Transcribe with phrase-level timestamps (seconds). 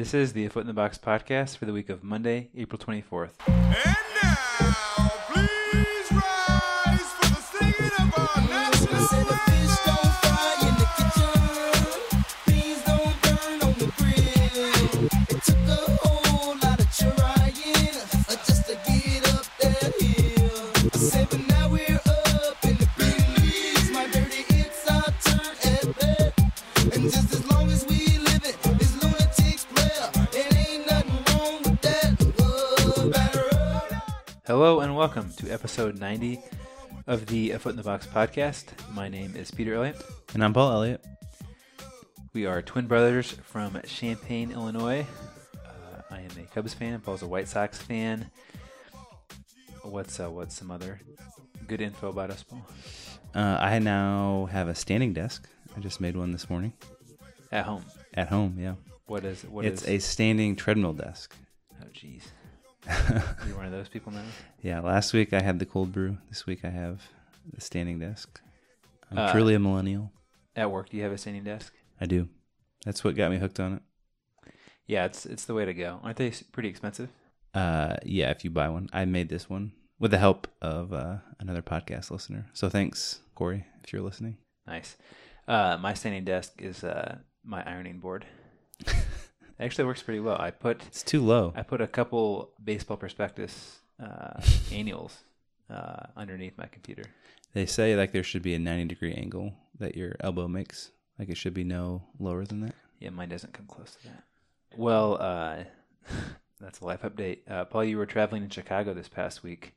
[0.00, 3.32] This is the Foot in the Box podcast for the week of Monday, April 24th.
[35.00, 36.38] Welcome to episode 90
[37.06, 38.64] of the A Foot in the Box podcast.
[38.92, 39.96] My name is Peter Elliott.
[40.34, 41.02] And I'm Paul Elliott.
[42.34, 45.06] We are twin brothers from Champaign, Illinois.
[45.64, 47.00] Uh, I am a Cubs fan.
[47.00, 48.30] Paul's a White Sox fan.
[49.84, 51.00] What's uh, what's some other
[51.66, 52.60] good info about us, Paul?
[53.34, 55.48] Uh, I now have a standing desk.
[55.74, 56.74] I just made one this morning
[57.50, 57.86] At home.
[58.12, 58.56] at home.
[58.58, 58.74] Yeah,
[59.06, 61.34] What is what it's is- a standing treadmill desk.
[61.80, 62.24] oh jeez.
[62.86, 64.22] You're one of those people now.
[64.62, 66.18] Yeah, last week I had the cold brew.
[66.28, 67.00] This week I have
[67.52, 68.40] the standing desk.
[69.10, 70.12] I'm Uh, truly a millennial.
[70.54, 71.72] At work, do you have a standing desk?
[72.00, 72.28] I do.
[72.84, 73.82] That's what got me hooked on it.
[74.86, 76.00] Yeah, it's it's the way to go.
[76.02, 77.08] Aren't they pretty expensive?
[77.54, 81.18] Uh, yeah, if you buy one, I made this one with the help of uh,
[81.38, 82.46] another podcast listener.
[82.52, 84.36] So thanks, Corey, if you're listening.
[84.66, 84.96] Nice.
[85.48, 88.26] Uh, my standing desk is uh, my ironing board.
[89.60, 90.36] it actually works pretty well.
[90.40, 91.52] I put It's too low.
[91.54, 94.40] I put a couple baseball prospectus uh,
[94.72, 95.18] annuals
[95.68, 97.04] uh, underneath my computer.
[97.52, 100.90] They say like there should be a 90 degree angle that your elbow makes.
[101.18, 102.74] Like it should be no lower than that.
[102.98, 104.24] Yeah, mine doesn't come close to that.
[104.76, 105.64] Well, uh,
[106.60, 107.38] that's a life update.
[107.48, 109.74] Uh, Paul, you were traveling in Chicago this past week.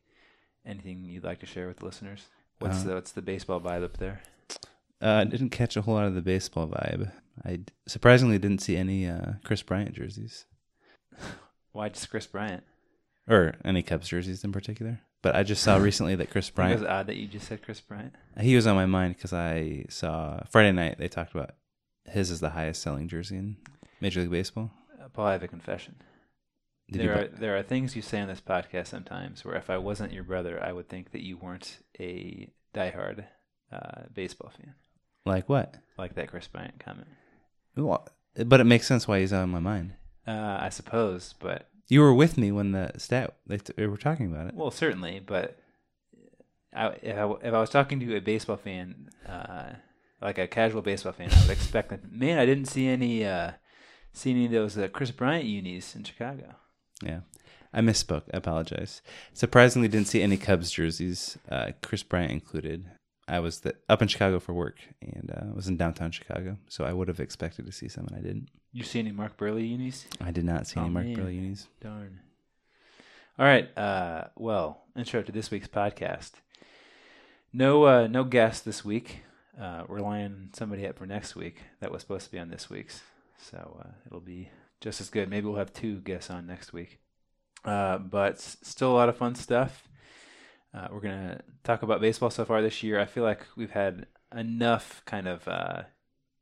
[0.65, 2.27] Anything you'd like to share with the listeners?
[2.59, 4.21] What's Uh, the what's the baseball vibe up there?
[5.01, 7.11] Uh, I didn't catch a whole lot of the baseball vibe.
[7.45, 10.45] I surprisingly didn't see any uh, Kris Bryant jerseys
[11.71, 12.63] Why just Kris Bryant?
[13.27, 14.99] or any Cubs jerseys in particular.
[15.21, 16.73] But I just saw recently that Kris Bryant.
[16.73, 18.13] it was odd that you just said Kris Bryant.
[18.39, 21.55] he was on my mind because I saw Friday night they talked about
[22.05, 23.57] his is the highest selling jersey in
[24.01, 24.71] Major League Baseball.
[25.01, 25.95] Uh, Paul, I have a confession.
[26.91, 29.77] Did there are there are things you say on this podcast sometimes where if I
[29.77, 33.23] wasn't your brother, I would think that you weren't a diehard
[33.71, 34.75] uh, baseball fan,
[35.25, 35.75] like what?
[35.97, 37.07] like that Kris Bryant comment.
[37.75, 38.07] Well,
[38.45, 39.93] but it makes sense why he's on my mind.
[40.27, 43.97] Uh, I suppose, but You were with me when the stat they, t- they were
[43.97, 44.55] talking about it.
[44.55, 45.59] well, certainly, but
[46.75, 49.73] I, if, I, if I was talking to a baseball fan, uh,
[50.21, 52.11] like a casual baseball fan, I would expect that.
[52.11, 53.51] Man, I didn't see any uh,
[54.13, 56.55] see any of those uh, Kris Bryant unis in Chicago.
[57.03, 57.19] Yeah.
[57.75, 58.23] I misspoke.
[58.33, 59.01] I apologize.
[59.33, 62.85] Surprisingly, didn't see any Cubs jerseys, uh, Kris Bryant included.
[63.27, 66.83] I was the, up in Chicago for work and uh, was in downtown Chicago, so
[66.83, 68.49] I would have expected to see some, and I didn't.
[68.73, 70.05] You see any Mark Buehrle unis?
[70.19, 71.15] I did not see any Oh, Mark man.
[71.15, 71.67] Buehrle unis.
[71.81, 72.19] Darn.
[73.39, 73.75] All right.
[73.77, 76.31] Uh, well, intro to this week's podcast.
[77.53, 79.21] No, uh, no guest this week.
[79.59, 82.69] Uh, we're lining somebody up for next week that was supposed to be on this
[82.69, 83.01] week's,
[83.37, 84.49] so uh, it'll be
[84.81, 85.29] just as good.
[85.29, 86.99] Maybe we'll have two guests on next week.
[87.63, 89.87] Uh, but still a lot of fun stuff.
[90.73, 92.99] Uh, we're gonna talk about baseball so far this year.
[92.99, 95.83] I feel like we've had enough kind of uh,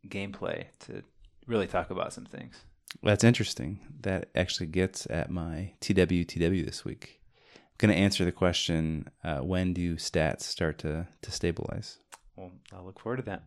[0.08, 1.03] gameplay to
[1.47, 2.64] really talk about some things.
[3.03, 3.80] That's interesting.
[4.02, 7.22] That actually gets at my TWTW this week.
[7.56, 11.97] I'm going to answer the question uh, when do stats start to, to stabilize?
[12.36, 13.44] Well, I'll look forward to that.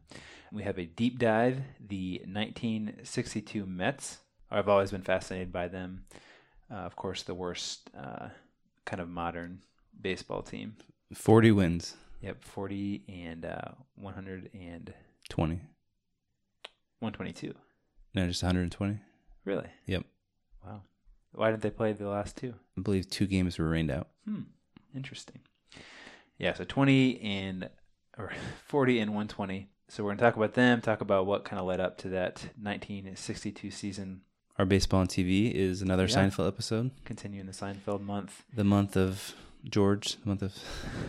[0.52, 4.18] We have a deep dive, the 1962 Mets.
[4.50, 6.04] I've always been fascinated by them.
[6.70, 8.28] Uh, of course, the worst uh,
[8.84, 9.60] kind of modern
[10.00, 10.76] baseball team.
[11.14, 14.92] 40 wins, Yep, 40 and uh, 100 and
[15.28, 15.60] 20.
[17.00, 17.54] 122.
[18.14, 18.98] No, just 120.
[19.44, 19.66] Really?
[19.86, 20.04] Yep.
[20.64, 20.82] Wow.
[21.32, 22.54] Why didn't they play the last two?
[22.78, 24.08] I believe two games were rained out.
[24.26, 24.42] Hmm.
[24.94, 25.40] Interesting.
[26.38, 27.68] Yeah, so 20 and
[28.16, 28.32] or
[28.68, 29.68] 40 and 120.
[29.88, 32.08] So we're going to talk about them, talk about what kind of led up to
[32.10, 34.22] that 1962 season,
[34.58, 36.16] Our baseball on TV is another Yeah.
[36.16, 36.90] Seinfeld episode.
[37.04, 38.44] continuing the Seinfeld month.
[38.54, 39.34] The month of
[39.68, 40.52] George, the month of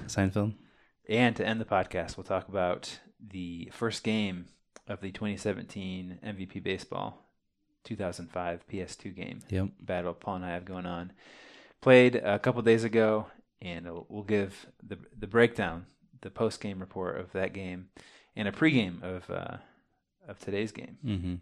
[0.07, 0.53] Seinfeld.
[1.07, 4.47] And to end the podcast, we'll talk about the first game
[4.87, 7.21] of the 2017 MVP Baseball
[7.83, 9.69] 2005 PS2 game Yep.
[9.79, 11.11] battle Paul and I have going on.
[11.81, 13.27] Played a couple days ago,
[13.61, 15.85] and we'll give the the breakdown,
[16.21, 17.89] the post game report of that game,
[18.35, 19.57] and a pregame of uh,
[20.27, 20.97] of today's game.
[21.05, 21.35] Mm-hmm.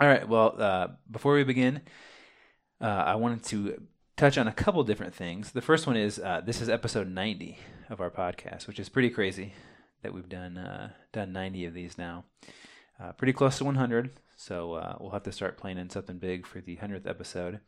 [0.00, 0.26] All right.
[0.26, 1.82] Well, uh, before we begin,
[2.80, 3.82] uh, I wanted to
[4.16, 5.52] touch on a couple different things.
[5.52, 7.58] The first one is uh, this is episode 90
[7.88, 9.54] of our podcast, which is pretty crazy
[10.02, 12.24] that we've done uh, done 90 of these now.
[13.00, 14.10] uh, pretty close to 100.
[14.36, 17.60] So uh, we'll have to start planning something big for the 100th episode.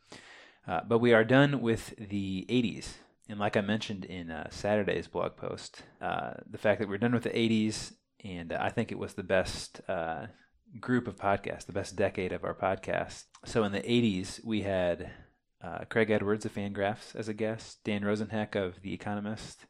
[0.66, 2.94] Uh, but we are done with the 80s.
[3.28, 7.22] And like I mentioned in uh, Saturday's blog post, the fact that we're done with
[7.24, 7.92] the 80s,
[8.24, 9.80] and I think it was the best
[10.80, 13.24] group of podcasts, the best decade of our podcast.
[13.44, 15.10] So in the 80s, we had
[15.62, 19.66] uh, Craig Edwards of Fangraphs as a guest, Dan Rosenheck of The Economist,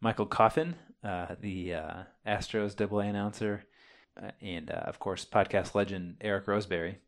[0.00, 0.74] Michael Coffin,
[1.04, 1.94] uh, the uh,
[2.26, 3.64] Astros double A announcer,
[4.20, 6.98] uh, and uh, of course, podcast legend Eric Roseberry.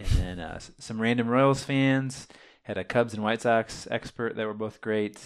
[0.00, 2.26] And then uh, some random Royals fans,
[2.62, 5.20] had a Cubs and White Sox expert that were both great.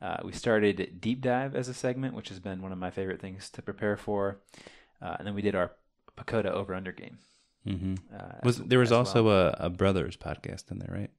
[0.00, 3.20] Uh, we started Deep Dive as a segment, which has been one of my favorite
[3.20, 4.38] things to prepare for.
[5.02, 5.72] Uh, and then we did our
[6.16, 7.18] PECOTA over under game.
[7.66, 9.54] hmm Uh, Was there was as also well.
[9.58, 11.10] a, a brothers podcast in there, right?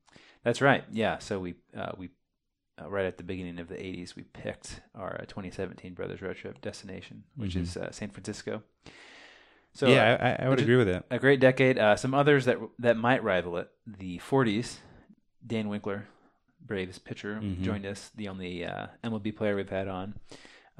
[0.45, 0.85] That's right.
[0.91, 1.17] Yeah.
[1.17, 2.09] So we uh, we
[2.81, 6.37] uh, right at the beginning of the '80s we picked our uh, 2017 Brothers Road
[6.37, 7.61] Trip destination, which Mhm.
[7.63, 8.61] is uh, San Francisco.
[9.73, 11.03] So yeah, uh, I, I, would agree with that.
[11.11, 11.77] a great decade.
[11.77, 14.77] Uh, some others that that might rival it: the '40s.
[15.45, 16.07] Dan Winkler,
[16.59, 17.61] Braves pitcher, Mhm.
[17.61, 18.09] joined us.
[18.15, 20.15] The only uh, MLB player we've had on.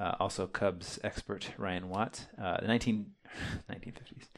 [0.00, 2.26] Uh, also, Cubs expert Ryan Watt.
[2.40, 3.06] Uh, the 19,
[3.70, 4.28] 1950s.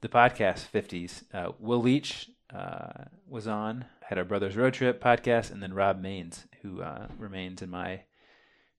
[0.00, 1.24] The podcast 50s.
[1.34, 3.86] Uh, Will Leitch uh, was on.
[4.02, 8.02] Had our Brothers Road Trip podcast, and then Rob Mains, who uh, remains in my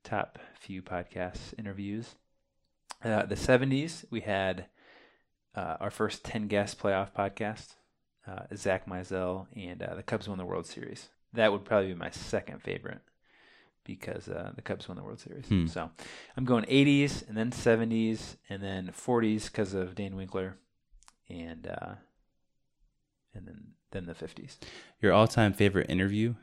[0.03, 2.15] top few podcast interviews.
[3.03, 4.67] Uh, the 70s, we had
[5.55, 7.75] uh, our first 10 guest playoff podcast,
[8.27, 11.09] uh, Zach Mizell, and uh, the Cubs won the World Series.
[11.33, 13.01] That would probably be my second favorite
[13.83, 15.45] because uh, the Cubs won the World Series.
[15.47, 15.67] Hmm.
[15.67, 15.89] So
[16.35, 20.57] I'm going 80s and then 70s and then 40s because of Dan Winkler
[21.29, 21.95] and uh,
[23.37, 24.57] and then then the 50s.
[25.01, 26.35] Your all-time favorite interview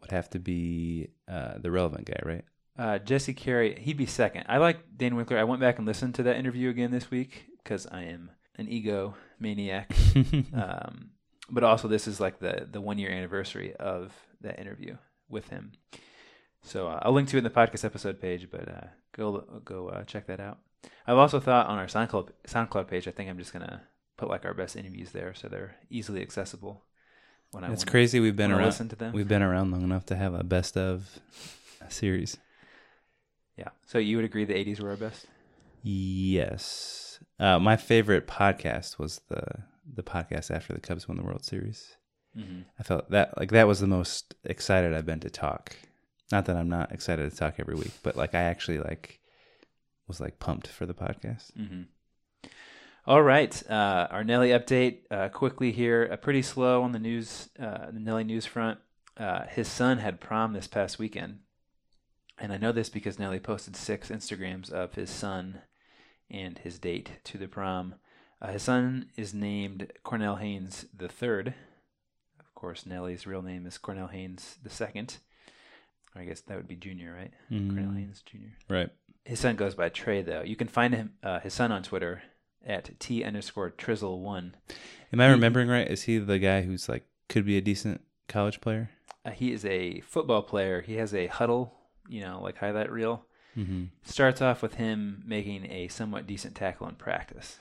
[0.00, 2.44] would have to be uh, the relevant guy, right?
[2.78, 4.44] Uh, Jesse Carey, he'd be second.
[4.48, 5.38] I like Dan Winkler.
[5.38, 8.68] I went back and listened to that interview again this week because I am an
[8.68, 9.90] ego maniac.
[10.54, 11.10] um,
[11.50, 14.12] but also, this is like the the one year anniversary of
[14.42, 14.96] that interview
[15.28, 15.72] with him.
[16.62, 19.88] So uh, I'll link to it in the podcast episode page, but uh, go go
[19.88, 20.58] uh, check that out.
[21.06, 23.08] I've also thought on our SoundCloud SoundCloud page.
[23.08, 23.82] I think I'm just gonna
[24.16, 26.82] put like our best interviews there, so they're easily accessible.
[27.52, 28.20] When I wanna- crazy.
[28.20, 28.64] We've been around.
[28.66, 29.12] listen to them.
[29.12, 31.18] We've been around long enough to have a best of
[31.88, 32.36] series.
[33.56, 33.68] Yeah.
[33.86, 35.26] So you would agree the '80s were our best?
[35.82, 37.20] Yes.
[37.38, 39.42] Uh, my favorite podcast was the
[39.90, 41.96] the podcast after the Cubs won the World Series.
[42.36, 42.62] Mm-hmm.
[42.78, 45.76] I felt that like that was the most excited I've been to talk.
[46.32, 49.20] Not that I'm not excited to talk every week, but like I actually like
[50.08, 51.52] was like pumped for the podcast.
[51.58, 51.82] Mm-hmm.
[53.08, 56.08] All right, uh, our Nelly update uh, quickly here.
[56.10, 58.80] Uh, pretty slow on the news, uh, the Nelly news front.
[59.16, 61.38] Uh, his son had prom this past weekend,
[62.36, 65.60] and I know this because Nelly posted six Instagrams of his son
[66.28, 67.94] and his date to the prom.
[68.42, 71.54] Uh, his son is named Cornell Haynes the third.
[72.40, 75.18] Of course, Nelly's real name is Cornell Haynes the second.
[76.16, 77.32] I guess that would be Junior, right?
[77.48, 78.56] Cornell Mm, Haynes Junior.
[78.68, 78.90] Right.
[79.24, 80.42] His son goes by Trey though.
[80.42, 82.22] You can find him uh, his son on Twitter
[82.66, 84.54] at t underscore trizzle one.
[85.12, 85.86] Am I remembering right?
[85.88, 88.90] Is he the guy who's like could be a decent college player?
[89.24, 90.80] Uh, he is a football player.
[90.82, 91.74] He has a huddle,
[92.08, 93.24] you know, like highlight reel.
[93.56, 93.84] Mm-hmm.
[94.04, 97.58] Starts off with him making a somewhat decent tackle in practice,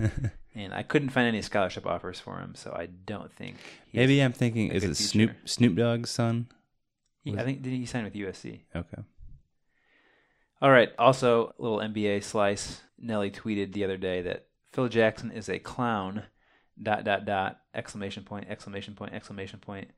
[0.54, 3.56] and I couldn't find any scholarship offers for him, so I don't think.
[3.58, 5.46] he's- Maybe I'm thinking, is it Snoop future.
[5.46, 6.46] Snoop Dogg's son?
[7.22, 8.60] he- I think did he sign with USC?
[8.74, 9.02] Okay.
[10.62, 10.90] All right.
[10.98, 12.80] Also, a little NBA slice.
[13.04, 16.24] Nelly tweeted the other day that Phil Jackson is a clown.
[16.82, 17.60] Dot dot dot!
[17.72, 18.48] Exclamation point!
[18.48, 19.12] Exclamation point!
[19.12, 19.90] Exclamation point!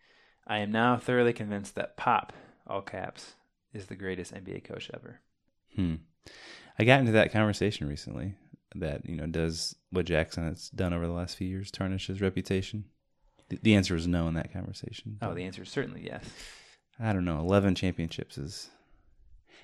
[0.47, 2.33] I am now thoroughly convinced that Pop,
[2.67, 3.35] all caps,
[3.73, 5.21] is the greatest NBA coach ever.
[5.75, 5.95] Hmm.
[6.79, 8.35] I got into that conversation recently.
[8.75, 12.21] That you know, does what Jackson has done over the last few years tarnish his
[12.21, 12.85] reputation?
[13.49, 15.19] The, the answer is no in that conversation.
[15.23, 16.25] Oh, the answer is certainly yes.
[17.01, 17.39] I don't know.
[17.39, 18.71] Eleven championships is.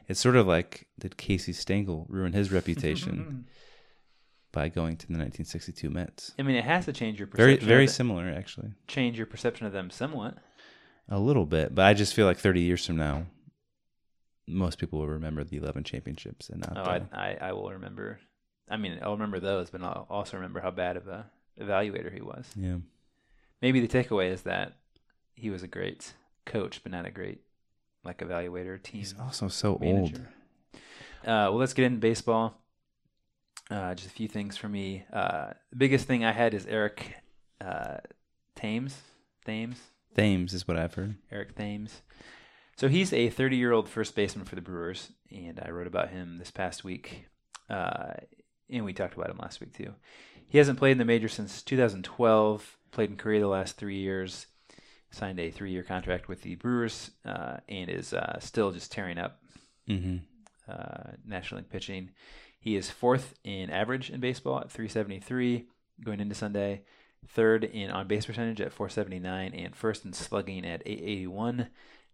[0.08, 3.40] It's sort of like did Casey Stengel ruin his reputation mm-hmm.
[4.52, 6.32] by going to the 1962 Mets?
[6.38, 7.66] I mean, it has to change your perception.
[7.66, 8.72] very of similar actually.
[8.88, 10.36] change your perception of them somewhat.
[11.08, 13.26] A little bit, but I just feel like 30 years from now,
[14.46, 17.16] most people will remember the 11 championships and not Oh, the.
[17.16, 18.20] I, I I will remember.
[18.70, 21.26] I mean, I'll remember those, but I'll also remember how bad of a
[21.60, 22.46] evaluator he was.
[22.56, 22.76] yeah.
[23.60, 24.72] Maybe the takeaway is that
[25.34, 26.14] he was a great
[26.46, 27.40] coach, but not a great
[28.04, 29.00] like evaluator team.
[29.00, 30.20] He's also so old.
[31.24, 32.58] Uh, well, let's get into baseball.
[33.70, 35.04] Uh, just a few things for me.
[35.12, 37.14] Uh, the biggest thing I had is Eric
[37.60, 37.98] uh,
[38.56, 39.00] Thames.
[39.44, 39.78] Thames.
[40.14, 41.14] Thames is what I've heard.
[41.30, 42.02] Eric Thames.
[42.76, 46.10] So he's a 30 year old first baseman for the Brewers, and I wrote about
[46.10, 47.26] him this past week.
[47.70, 48.14] Uh,
[48.68, 49.94] and we talked about him last week too.
[50.48, 52.78] He hasn't played in the major since 2012.
[52.90, 54.46] Played in Korea the last three years.
[55.12, 59.38] Signed a three-year contract with the Brewers, uh, and is uh, still just tearing up
[59.88, 60.18] Mm-hmm.
[60.70, 62.10] uh, National League pitching.
[62.60, 65.66] He is fourth in average in baseball at 373
[66.04, 66.82] going into Sunday,
[67.28, 71.66] third in on base percentage at 479, and first in slugging at 881.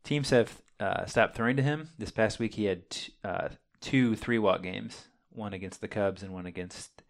[0.02, 1.90] Teams have uh, stopped throwing to him.
[1.98, 3.48] This past week, he had t- uh,
[3.82, 7.02] two three walk games, one against the Cubs and one against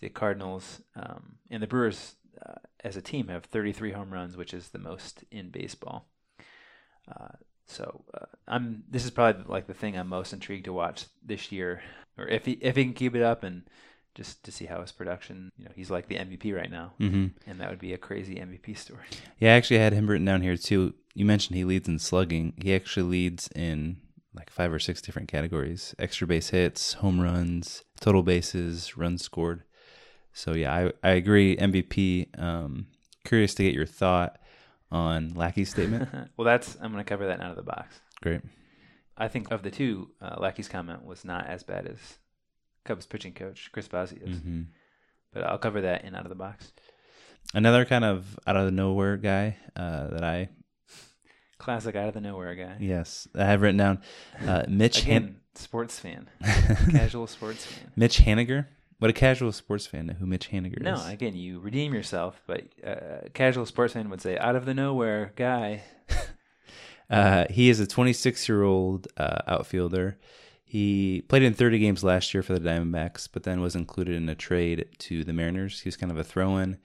[0.00, 0.82] the Cardinals.
[0.94, 4.78] Um, and the Brewers, uh, as a team, have 33 home runs, which is the
[4.78, 6.08] most in baseball.
[7.08, 7.28] Uh,
[7.66, 8.84] so uh, I'm.
[8.90, 11.82] This is probably like the thing I'm most intrigued to watch this year,
[12.18, 13.62] or if he if he can keep it up and
[14.14, 15.50] just to see how his production.
[15.58, 17.26] You know, he's like the MVP right now, Mm-hmm.
[17.50, 19.04] and that would be a crazy MVP story.
[19.38, 20.94] Yeah, I actually had him written down here too.
[21.14, 22.54] You mentioned he leads in slugging.
[22.62, 23.96] He actually leads in
[24.34, 29.62] like five or six different categories: extra base hits, home runs, total bases, runs scored.
[30.36, 31.56] So yeah, I I agree.
[31.56, 32.38] MVP.
[32.38, 32.88] Um,
[33.24, 34.38] curious to get your thought
[34.92, 36.08] on Lackey's statement.
[36.36, 37.98] well, that's I'm going to cover that out of the box.
[38.22, 38.42] Great.
[39.16, 41.96] I think of the two, uh, Lackey's comment was not as bad as
[42.84, 44.62] Cubs pitching coach Chris Bosio's, hmm
[45.32, 46.70] but I'll cover that in out of the box.
[47.54, 50.50] Another kind of out of the nowhere guy uh, that I
[51.58, 52.76] Classic out of the nowhere guy.
[52.80, 54.02] yes I have written down.
[54.46, 56.28] Uh, Mitch Han- sports fan,
[56.90, 57.90] casual sports fan.
[57.96, 58.66] Mitch Haniger.
[58.98, 61.04] What a casual sports fan who Mitch Haniger No, is.
[61.04, 64.74] No, again, you redeem yourself, but uh, casual sports fan would say out of the
[64.74, 65.82] nowhere guy.
[67.08, 70.18] Uh, he is a 26 year old uh, outfielder.
[70.64, 74.28] He played in 30 games last year for the Diamondbacks, but then was included in
[74.28, 75.80] a trade to the Mariners.
[75.82, 76.78] He was kind of a throw in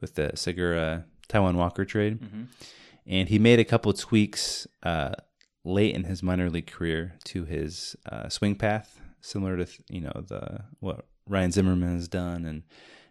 [0.00, 2.18] with the Segura Taijuan Walker trade.
[2.18, 2.44] hmm
[3.06, 5.12] And he made a couple tweaks uh,
[5.64, 10.24] late in his minor league career to his uh, swing path, similar to you know
[10.26, 12.62] the what Ryan Zimmerman has done and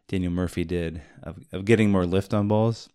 [0.10, 2.90] Daniel Murphy did of, of getting more lift on balls.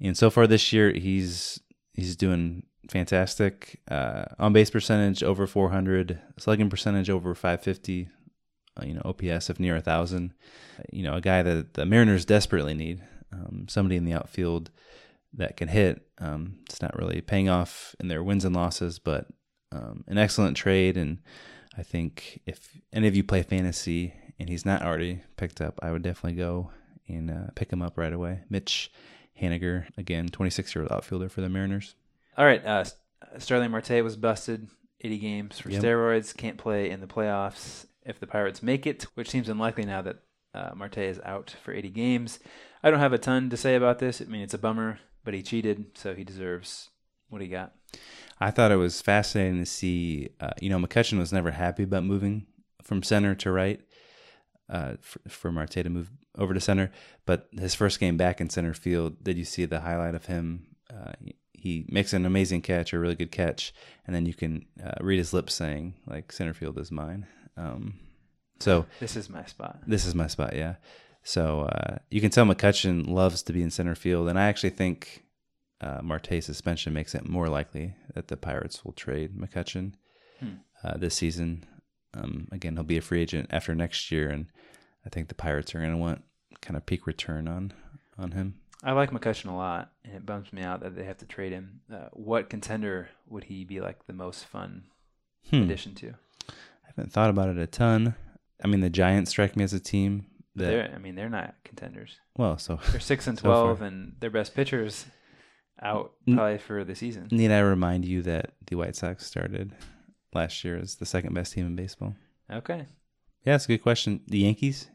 [0.00, 1.60] And so far this year, he's
[1.94, 3.80] he's doing fantastic.
[3.88, 8.08] Uh, on base percentage over 400, slugging percentage over 550.
[8.78, 10.34] Uh, you know, OPS of near a thousand.
[10.92, 13.02] You know, a guy that the Mariners desperately need.
[13.32, 14.70] Um, somebody in the outfield
[15.34, 16.06] that can hit.
[16.18, 19.26] Um, it's not really paying off in their wins and losses, but
[19.72, 20.96] um, an excellent trade.
[20.96, 21.18] And
[21.76, 25.92] I think if any of you play fantasy and he's not already picked up, I
[25.92, 26.70] would definitely go
[27.08, 28.40] and uh, pick him up right away.
[28.50, 28.90] Mitch
[29.40, 31.94] Haniger, again, 26 year old outfielder for the Mariners.
[32.36, 32.84] All right, uh,
[33.38, 34.68] Starling Marte was busted,
[35.00, 35.82] 80 games for Yep.
[35.82, 40.02] steroids, can't play in the playoffs if the Pirates make it, which seems unlikely now
[40.02, 40.16] that
[40.54, 42.38] uh, Marte is out for 80 games.
[42.82, 44.20] I don't have a ton to say about this.
[44.20, 46.90] I mean, it's a bummer, but he cheated, so he deserves
[47.28, 47.72] what he got.
[48.38, 50.28] I thought it was fascinating to see.
[50.40, 52.46] Uh, you know, McCutchen was never happy about moving
[52.82, 53.80] from center to right
[54.68, 56.90] uh, for, for Marte to move over to center.
[57.24, 60.66] But his first game back in center field, did you see the highlight of him?
[60.92, 61.12] Uh,
[61.52, 63.72] he makes an amazing catch, a really good catch,
[64.06, 67.26] and then you can uh, read his lips saying, like, center field is mine.
[67.56, 67.94] Um,
[68.60, 69.78] so This is my spot.
[69.86, 70.76] this is my spot, yeah.
[71.24, 74.70] So uh, you can tell McCutchen loves to be in center field, and I actually
[74.70, 75.24] think
[75.80, 79.94] uh, Marte's suspension makes it more likely that the Pirates will trade McCutchen
[80.38, 80.48] Hmm.
[80.84, 81.64] uh, this season.
[82.16, 84.46] Um, again, he'll be a free agent after next year, and
[85.04, 86.22] I think the Pirates are going to want
[86.62, 87.72] kind of peak return on
[88.18, 88.54] on him.
[88.82, 91.52] I like McCutchen a lot, and it bums me out that they have to trade
[91.52, 91.80] him.
[91.92, 94.84] Uh, what contender would he be like the most fun
[95.50, 95.62] Hmm.
[95.62, 96.14] addition to?
[96.48, 96.52] I
[96.88, 98.14] haven't thought about it a ton.
[98.62, 101.54] I mean, the Giants strike me as a team that They're, I mean, they're not
[101.64, 102.16] contenders.
[102.36, 105.06] well, so They're six and So twelve, and their best pitchers
[105.82, 107.28] out probably for the season.
[107.30, 109.72] need I remind you that the White Sox started
[110.36, 112.14] last year as the second best team in baseball?
[112.50, 112.86] Okay,
[113.44, 114.20] Yeah, that's a good question.
[114.28, 114.88] The Yankees,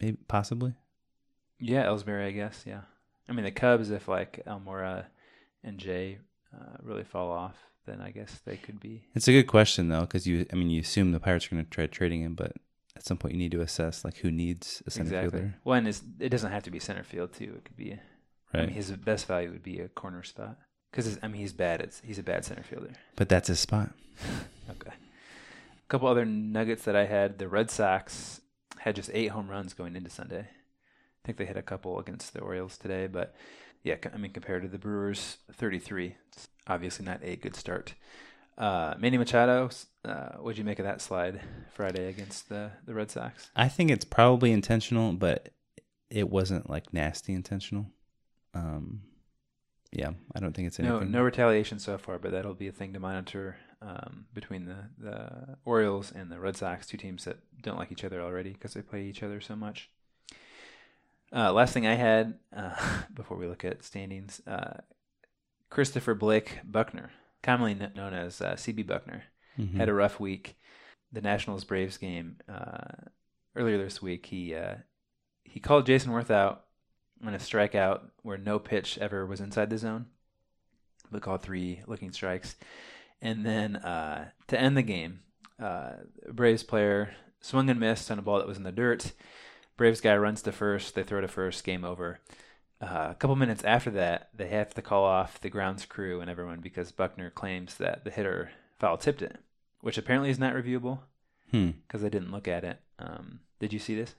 [0.00, 0.74] maybe possibly.
[1.60, 2.64] yeah, Ellsbury, I guess.
[2.66, 2.80] Yeah,
[3.28, 3.90] I mean the Cubs.
[3.90, 5.04] If like Almora
[5.62, 6.18] and Jay
[6.54, 9.04] uh, really fall off, then I guess they could be.
[9.14, 11.64] It's a good question though, because you, I mean, you assume the Pirates are going
[11.64, 12.52] to try trading him, but
[12.96, 15.30] at some point you need to assess like who needs a center Exactly.
[15.40, 17.54] fielder, One is it doesn't have to be center field too.
[17.58, 17.92] It could be.
[18.54, 18.66] I right?
[18.66, 20.58] mean, his best value would be a corner spot
[20.92, 21.80] because I mean he's bad.
[21.80, 22.90] It's he's a bad center fielder.
[23.16, 23.90] but that's his spot.
[24.70, 24.90] Okay.
[24.90, 27.38] A couple other nuggets that I had.
[27.38, 28.40] The Red Sox
[28.78, 30.46] had just eight home runs going into Sunday.
[30.48, 33.34] I think they hit a couple against the Orioles today, but
[33.82, 36.14] yeah, I mean compared to the Brewers, 33.
[36.32, 37.94] It's obviously not a good start.
[38.56, 39.68] Uh, Manny Machado,
[40.04, 41.40] uh, what'd you make of that slide
[41.74, 43.50] Friday against the the Red Sox?
[43.56, 45.50] I think it's probably intentional, but
[46.08, 47.86] it wasn't like nasty intentional.
[48.54, 49.02] Um,
[49.92, 51.10] yeah, I don't think it's No, anything.
[51.12, 55.56] no retaliation so far, but that'll be a thing to monitor um, between the, the
[55.64, 58.82] Orioles and the Red Sox, two teams that don't like each other already because they
[58.82, 59.90] play each other so much.
[61.34, 64.78] Uh, last thing I had uh, before we look at standings uh,
[65.70, 67.08] Christopher Blake Bucknor,
[67.42, 69.22] commonly known as uh, CB Bucknor,
[69.58, 69.74] Mhm.
[69.76, 70.56] had a rough week.
[71.12, 73.08] The Nationals Braves game uh,
[73.54, 74.76] earlier this week, he uh,
[75.44, 76.64] he called Jayson Werth out
[77.24, 80.06] on a strikeout where no pitch ever was inside the zone,
[81.10, 82.56] but called three looking strikes.
[83.20, 85.20] And then uh, to end the game,
[85.62, 85.92] uh,
[86.30, 89.12] Braves player swung and missed on a ball that was in the dirt.
[89.76, 90.94] Braves guy runs to first.
[90.94, 91.64] They throw to first.
[91.64, 92.18] Game over.
[92.80, 96.28] Uh, a couple minutes after that, they have to call off the grounds crew and
[96.28, 98.50] everyone because Bucknor claims that the hitter
[98.80, 99.36] foul tipped it,
[99.80, 100.98] which apparently is not reviewable
[101.52, 101.70] Hmm.
[101.86, 102.80] because I didn't look at it.
[102.98, 104.16] Um, did you see this?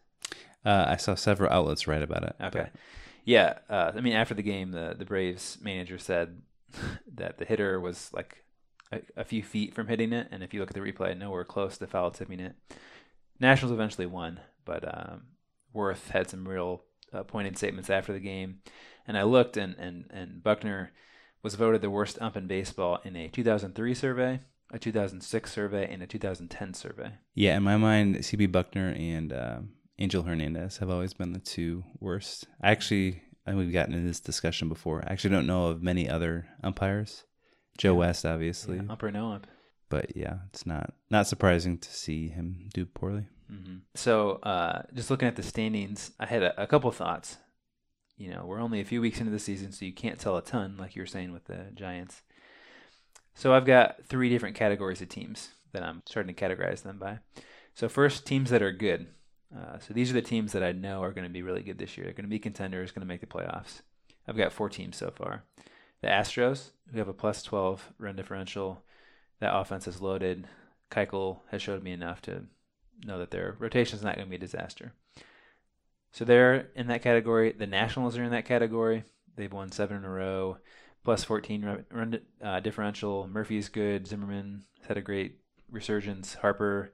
[0.65, 2.35] Uh, I saw several outlets write about it.
[2.41, 2.69] Okay.
[3.25, 3.59] Yeah.
[3.69, 6.41] Uh, I mean, after the game, the, the Braves manager said
[7.15, 8.43] that the hitter was like
[8.91, 10.27] a, a few feet from hitting it.
[10.31, 12.55] And if you look at the replay, nowhere close to foul tipping it.
[13.39, 15.23] Nationals eventually won, but um,
[15.75, 18.59] Werth had some real uh, pointed statements after the game.
[19.07, 20.89] And I looked, and, and, and Bucknor
[21.41, 24.39] was voted the worst ump in baseball in a 2003 survey,
[24.71, 27.11] a 2006 survey, and a 2010 survey.
[27.33, 29.69] Yeah, in my mind, CB Bucknor and um
[30.03, 32.45] Angel Hernandez have always been the two worst.
[32.61, 35.01] I actually, and we've gotten into this discussion before.
[35.07, 37.23] I actually don't know of many other umpires.
[37.77, 37.99] Joe Yeah.
[37.99, 39.47] West, obviously, Yeah, ump or no ump.
[39.89, 43.27] but yeah, it's not not surprising to see him do poorly.
[43.47, 47.37] hmm So, uh, just looking at the standings, I had a, a couple thoughts.
[48.17, 50.41] You know, we're only a few weeks into the season, so you can't tell a
[50.43, 52.21] ton, like you were saying with the Giants.
[53.35, 57.19] So, I've got three different categories of teams that I'm starting to categorize them by.
[57.73, 59.07] So, first, teams that are good.
[59.55, 61.77] Uh, so, these are the teams that I know are going to be really good
[61.77, 62.05] this year.
[62.05, 63.81] They're going to be contenders, going to make the playoffs.
[64.27, 65.43] I've got four teams so far.
[66.01, 68.83] The Astros, who have a plus 12 run differential.
[69.39, 70.47] That offense is loaded.
[70.91, 72.43] Keuchel has showed me enough to
[73.05, 74.93] know that their rotation is not going to be a disaster.
[76.11, 77.51] So they're in that category.
[77.51, 79.03] The Nationals are in that category.
[79.35, 80.57] They've won seven in a row,
[81.03, 83.27] plus 14 run, run uh, differential.
[83.27, 84.07] Murphy's good.
[84.07, 85.39] Zimmerman has had a great
[85.71, 86.35] resurgence.
[86.35, 86.93] Harper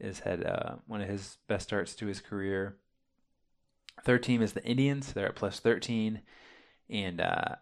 [0.00, 2.76] has had uh, one of his best starts to his career.
[4.04, 5.12] Third team is the Indians.
[5.12, 6.20] They're at plus 13.
[6.90, 7.56] And uh,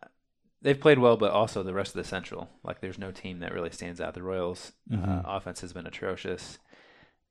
[0.63, 2.49] they've played well, but also the rest of the Central.
[2.63, 4.15] Like there's no team that really stands out.
[4.15, 5.25] The Royals' Mhm.
[5.25, 6.59] uh, offense has been atrocious.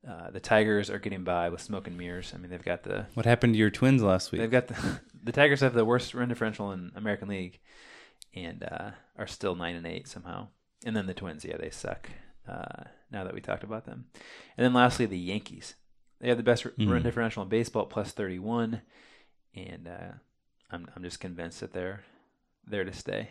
[0.07, 2.31] Uh, the Tigers are getting by with smoke and mirrors.
[2.33, 4.41] I mean, they've got the What happened to your Twins last week?
[4.41, 7.59] they've got the the Tigers have the worst run differential in American League,
[8.35, 10.47] and uh, are still nine and eight somehow.
[10.85, 12.09] And then the Twins, yeah, they suck.
[13.15, 14.07] Now that we talked about them,
[14.57, 15.75] and then lastly the Yankees.
[16.19, 18.81] They have the best r run differential in baseball, plus thirty one,
[19.55, 20.11] and uh,
[20.69, 22.03] I'm I'm just convinced that they're
[22.67, 23.29] there to stay.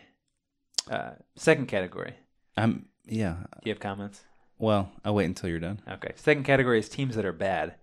[0.89, 2.15] Uh, second category.
[2.57, 3.35] I'm yeah.
[3.51, 4.23] Do you have comments?
[4.57, 5.81] Well, I'll wait until you're done.
[5.87, 6.13] Okay.
[6.15, 7.75] Second category is teams that are bad.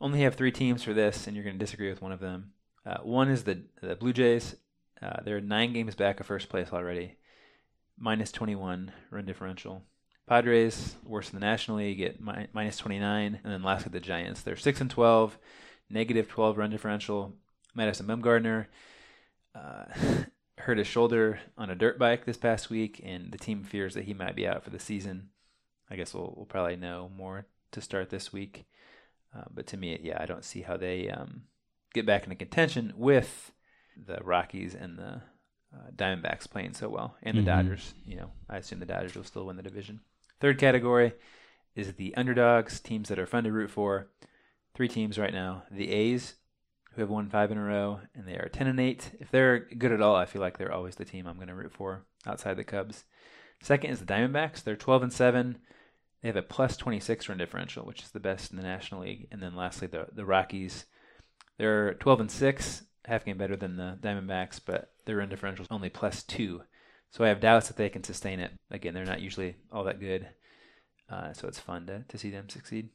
[0.00, 2.52] Only have three teams for this, and you're going to disagree with one of them.
[2.86, 4.56] Uh, one is the the Blue Jays.
[5.02, 7.16] Uh, they're nine games back of first place already,
[7.98, 9.82] minus 21 run differential.
[10.30, 13.98] Padres, worse in the National League, at mi- minus 29, and then last lastly the
[13.98, 14.42] Giants.
[14.42, 15.36] They're six and 12,
[15.90, 17.34] negative 12 run differential.
[17.74, 18.66] Madison Bumgarner
[19.56, 19.86] uh,
[20.58, 24.04] hurt his shoulder on a dirt bike this past week, and the team fears that
[24.04, 25.30] he might be out for the season.
[25.90, 28.66] I guess we'll we'll probably know more to start this week.
[29.36, 31.42] Uh, but to me, yeah, I don't see how they um,
[31.92, 33.50] get back into contention with
[33.96, 35.22] the Rockies and the
[35.74, 37.46] uh, Diamondbacks playing so well, and the Mhm.
[37.46, 37.94] Dodgers.
[38.06, 39.98] You know, I assume the Dodgers will still win the division.
[40.40, 41.12] Third category
[41.74, 44.08] is the underdogs, teams that are fun to root for.
[44.74, 46.36] Three teams right now: the A's,
[46.92, 49.12] who have won five in a row, and they are ten and eight.
[49.20, 51.54] If they're good at all, I feel like they're always the team I'm going to
[51.54, 53.04] root for outside the Cubs.
[53.62, 54.62] Second is the Diamondbacks.
[54.62, 55.58] They're twelve and seven.
[56.22, 59.28] They have a plus 26 run differential, which is the best in the National League.
[59.30, 60.86] And then lastly, the the Rockies.
[61.56, 65.70] They're 12 and 6, half game better than the Diamondbacks, but their run differential is
[65.70, 66.62] only plus 2.
[67.10, 68.52] So I have doubts that they can sustain it.
[68.70, 70.28] Again, they're not usually all that good.
[71.08, 72.90] Uh, so it's fun to, to see them succeed.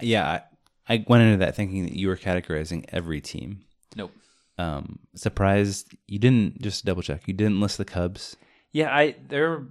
[0.00, 3.60] Yeah, I, I went into that thinking that you were categorizing every team.
[3.94, 4.12] Nope.
[4.58, 7.22] Um, surprised you didn't just double check.
[7.26, 8.36] You didn't list the Cubs.
[8.72, 9.64] Yeah, I they're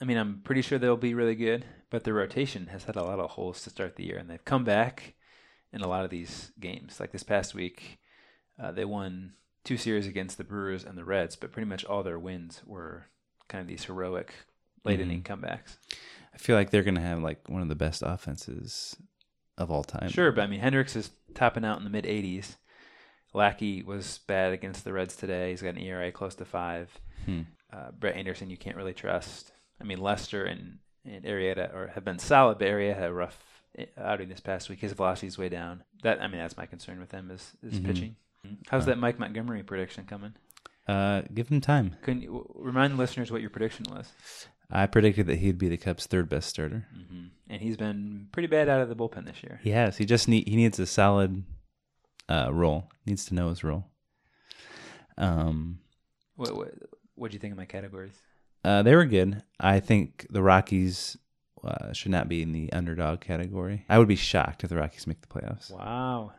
[0.00, 3.02] I mean, I'm pretty sure they'll be really good, but their rotation has had a
[3.02, 5.14] lot of holes to start the year, and they've come back
[5.72, 7.00] in a lot of these games.
[7.00, 8.00] Like this past week,
[8.62, 9.32] uh, they won
[9.64, 13.06] two series against the Brewers and the Reds, but pretty much all their wins were
[13.48, 14.34] kind of these heroic
[14.84, 15.76] late inning comebacks.
[16.34, 18.96] I feel like they're going to have like one of the best offenses
[19.56, 20.08] of all time.
[20.10, 22.56] Sure, but I mean, Hendricks is topping out in the mid 80s.
[23.32, 25.50] Lackey was bad against the Reds today.
[25.50, 26.90] He's got an ERA close to five.
[27.24, 27.42] Hmm.
[27.72, 29.50] Uh, Brett Anderson, you can't really trust.
[29.80, 33.42] I mean, Lester and, and Arrieta or have been solid, but Arrieta had a rough
[33.78, 34.80] uh, outing this past week.
[34.80, 35.82] His velocity's way down.
[36.02, 37.84] That I mean, that's my concern with him is is Mhm.
[37.86, 38.16] pitching.
[38.68, 40.34] How's Uh, that Mike Montgomery prediction coming?
[40.86, 41.96] Uh, give him time.
[42.02, 44.12] Can you w- remind the listeners what your prediction was?
[44.70, 46.86] I predicted that he'd be the Cubs' third best starter.
[46.92, 49.60] hmm And he's been pretty bad out of the bullpen this year.
[49.62, 49.96] He has.
[49.98, 51.44] He just need he needs a solid
[52.28, 52.90] uh, role.
[53.06, 53.86] Needs to know his role.
[55.16, 55.78] Um,
[56.36, 56.72] What what
[57.14, 58.14] what do you think of my categories?
[58.64, 59.42] uh, they were good.
[59.60, 61.16] I think the Rockies
[61.62, 63.84] uh, should not be in the underdog category.
[63.88, 65.70] I would be shocked if the Rockies make the playoffs.
[65.70, 66.32] Wow.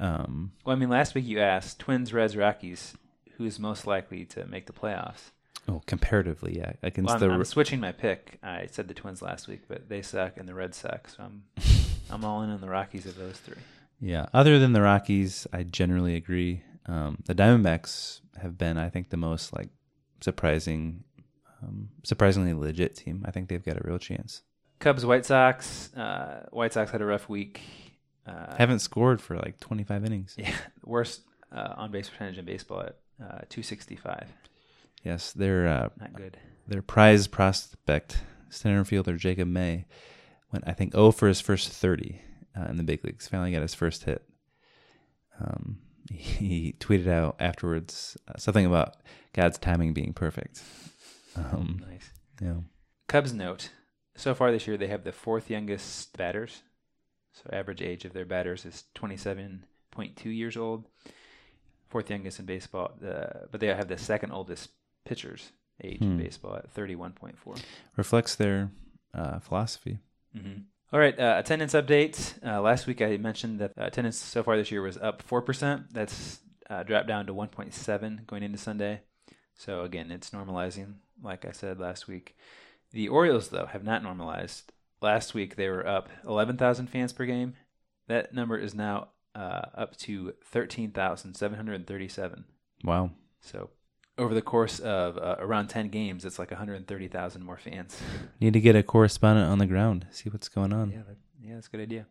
[0.00, 2.94] Um, Well, I mean, last week you asked Twins, Reds, Rockies,
[3.36, 5.30] who's most likely to make the playoffs.
[5.68, 8.38] oh, comparatively, yeah, against Well, I'm, the I'm switching my pick.
[8.42, 11.42] I said the Twins last week, but they suck and the Reds suck, so I'm
[12.10, 13.62] I'm all in on the Rockies of those three.
[14.00, 14.26] yeah.
[14.34, 16.62] Other than the Rockies, I generally agree.
[16.86, 19.68] Um, the Diamondbacks have been, I think, the most like
[20.20, 21.04] surprising,
[21.62, 23.22] um, surprisingly legit team.
[23.26, 24.42] I think they've got a real chance.
[24.80, 25.94] Cubs, White Sox.
[25.94, 27.60] Uh, White Sox had a rough week.
[28.30, 30.34] Uh, Haven't scored for like 25 innings.
[30.38, 34.28] yeah, worst uh, on base percentage in baseball at uh, 265.
[35.02, 36.36] Yes, their uh, Not good.
[36.68, 39.86] their prize prospect center fielder Jacob May
[40.52, 42.20] went I think 0 for his first 30
[42.56, 43.26] uh, in the big leagues.
[43.28, 44.22] Finally got his first hit.
[45.40, 45.78] Um,
[46.10, 48.96] he tweeted out afterwards uh, something about
[49.32, 50.62] God's timing being perfect.
[51.36, 52.10] Um, Nice.
[52.42, 52.54] yeah.
[53.08, 53.70] Cubs note:
[54.16, 56.62] so far this year, they have the fourth youngest batters.
[57.32, 60.86] So average age of their batters is 27.2 years old.
[61.88, 64.70] Fourth youngest in baseball, uh, but they have the second oldest
[65.04, 65.50] pitchers
[65.82, 66.18] age in Hmm.
[66.18, 67.60] baseball at 31.4.
[67.96, 68.70] Reflects their
[69.12, 69.98] uh, philosophy.
[70.36, 70.60] Mm-hmm.
[70.92, 72.34] All right, uh, attendance update.
[72.46, 75.86] Uh, last week I mentioned that uh, attendance so far this year was up 4%.
[75.92, 79.00] That's uh, dropped down to 1.7 going into Sunday.
[79.54, 82.36] So again, it's normalizing, like I said last week.
[82.92, 84.72] The Orioles, though, have not normalized.
[85.02, 87.54] Last week they were up 11,000 fans per game.
[88.08, 92.44] That number is now uh, up to 13,737.
[92.84, 93.10] Wow.
[93.40, 93.70] So
[94.18, 98.00] over the course of uh, around 10 games, it's like 130,000 more fans.
[98.40, 100.90] Need to get a correspondent on the ground, see what's going on.
[100.90, 102.06] Yeah, that, yeah, that's a good idea.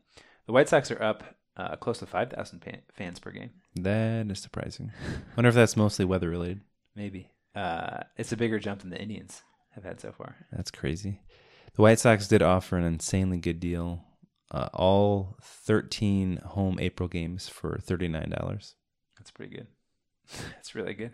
[0.47, 1.23] The White Sox are up
[1.56, 3.52] uh, close to 5,000 fan, fans per game.
[3.75, 4.91] That is surprising.
[5.38, 6.62] Wonder if that's mostly weather related.
[6.95, 7.30] Maybe.
[7.54, 9.43] Uh, it's a bigger jump than the Indians
[9.75, 10.36] have had so far.
[10.52, 11.21] That's crazy.
[11.79, 14.03] The White Sox did offer an insanely good deal.
[14.51, 18.73] Uh, all 13 home April games for $39.
[19.17, 19.67] That's pretty good.
[20.55, 21.13] That's really good.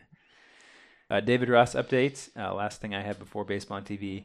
[1.07, 2.29] Uh, David Ross updates.
[2.35, 4.23] Uh, last thing I had before baseball on TV.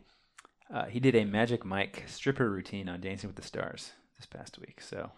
[0.73, 4.59] Uh, he did a Magic Mike stripper routine on Dancing with the Stars this past
[4.59, 4.81] week.
[4.81, 5.11] So,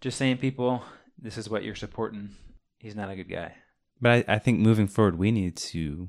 [0.00, 0.82] just saying, people,
[1.18, 2.30] this is what you're supporting.
[2.78, 3.56] He's not a good guy.
[4.00, 6.08] But I, I think moving forward, we need to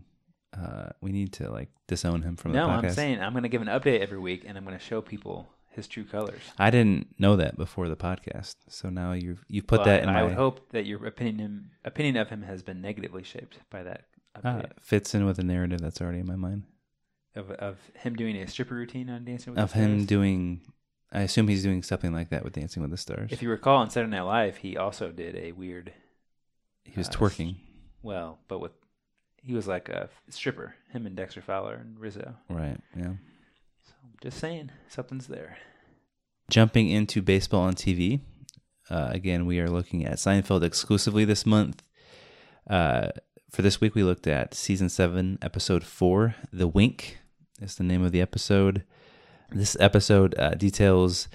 [0.57, 2.81] uh, we need to like disown him from No, the podcast.
[2.83, 4.83] No, I'm saying I'm going to give an update every week, and I'm going to
[4.83, 6.41] show people his true colors.
[6.57, 10.09] I didn't know that before the podcast, so now you've you've put Well, that in
[10.09, 13.59] and my I would hope that your opinion opinion of him has been negatively shaped
[13.69, 14.05] by that
[14.43, 16.63] uh, fits in with the narrative that's already in my mind
[17.35, 19.85] of of him doing a stripper routine on Dancing with of the Stars.
[19.85, 20.61] Of him doing.
[21.11, 23.31] I assume he's doing something like that with Dancing with the Stars.
[23.31, 25.93] If you recall on Saturday Night Live, he also did a weird.
[26.83, 27.55] he was uh, twerking,
[28.01, 28.71] Well, but with
[29.45, 30.75] he was like a stripper.
[30.91, 32.35] Him and Dexter Fowler and Rizzo.
[32.49, 32.77] right?
[32.97, 33.13] Yeah.
[33.85, 35.57] So just saying, something's there.
[36.49, 38.21] Jumping into baseball on TV.
[38.89, 41.83] Uh, again, we are looking at Seinfeld exclusively this month.
[42.69, 43.09] Uh,
[43.51, 46.35] for this week, we looked at season seven, episode four.
[46.51, 47.19] The Wink
[47.61, 48.83] is the name of the episode.
[49.51, 51.27] This episode uh, details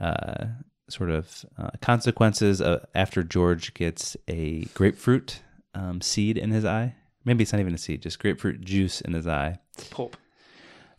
[0.00, 0.46] uh,
[0.88, 5.40] sort of uh, consequences uh, after George gets a grapefruit
[5.74, 6.94] um, seed in his eye.
[7.24, 9.58] Maybe it's not even a seed, just grapefruit juice in his eye.
[9.90, 10.16] Pulp.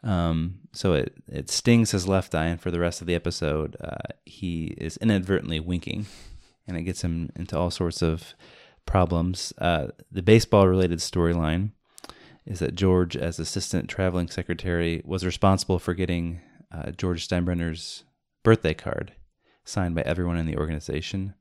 [0.03, 3.77] Um, so it, it stings his left eye, and for the rest of the episode,
[3.81, 6.05] uh, he is inadvertently winking,
[6.67, 8.33] and it gets him into all sorts of
[8.85, 9.53] problems.
[9.57, 11.71] Uh, the baseball related storyline
[12.45, 18.03] is that George, as assistant traveling secretary, was responsible for getting uh, George Steinbrenner's
[18.43, 19.13] birthday card
[19.63, 21.33] signed by everyone in the organization.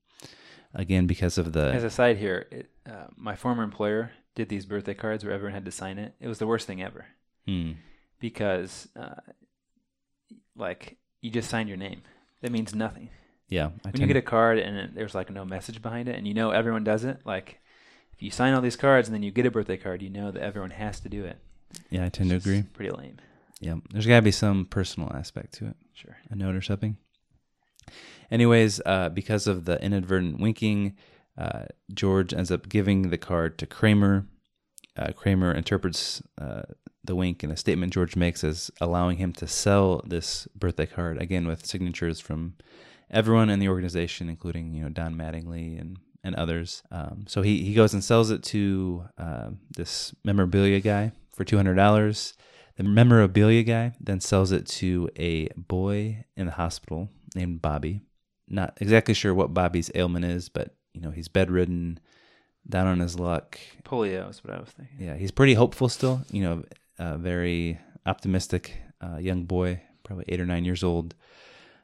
[0.74, 4.64] Again, because of the As a side here, it, uh, my former employer did these
[4.66, 6.14] birthday cards where everyone had to sign it.
[6.20, 7.06] It was the worst thing ever
[7.46, 7.72] Hmm.
[8.20, 9.20] because, uh,
[10.56, 12.02] like, you just signed your name.
[12.40, 13.10] That means nothing.
[13.48, 16.16] yeah, I when you get a card and it, there's like no message behind it,
[16.16, 17.60] and you know everyone does it, like
[18.14, 20.30] if you sign all these cards and then you get a birthday card, you know
[20.30, 21.36] that everyone has to do it.
[21.90, 22.62] yeah, I tend to agree.
[22.72, 23.18] Pretty lame.
[23.60, 25.76] Yeah, there's got to be some personal aspect to it.
[25.94, 26.16] Sure.
[26.30, 26.96] a note or something.
[28.30, 30.96] Anyways, uh, because of the inadvertent winking,
[31.38, 34.26] uh, George ends up giving the card to Kramer.
[34.96, 36.62] uh, Kramer interprets uh,
[37.04, 41.20] the wink in a statement George makes as allowing him to sell this birthday card
[41.20, 42.54] again with signatures from
[43.10, 46.82] everyone in the organization, including you know Don Mattingly and and others.
[46.90, 51.56] Um, so he he goes and sells it to uh, this memorabilia guy for two
[51.56, 52.34] hundred dollars.
[52.76, 58.02] The memorabilia guy then sells it to a boy in the hospital named Bobby.
[58.48, 61.98] Not exactly sure what Bobby's ailment is, but you know he's bedridden,
[62.68, 63.58] down on his luck.
[63.84, 64.96] Polio is what I was thinking.
[64.98, 66.22] Yeah, he's pretty hopeful still.
[66.30, 66.64] You know,
[66.98, 71.14] a very optimistic uh, young boy, probably eight or nine years old.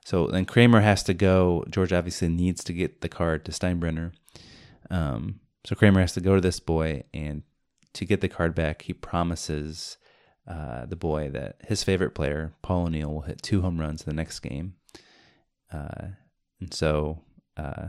[0.05, 1.65] So then Kramer has to go.
[1.69, 4.13] George obviously needs to get the card to Steinbrenner.
[4.91, 7.43] Um, so Kramer has to go to this boy, and
[7.93, 9.99] to get the card back, he promises
[10.47, 14.07] uh, the boy that his favorite player, Paul O'Neill, will hit two home runs in
[14.07, 14.77] the next game.
[15.71, 16.09] Uh,
[16.61, 17.21] and so
[17.59, 17.89] uh,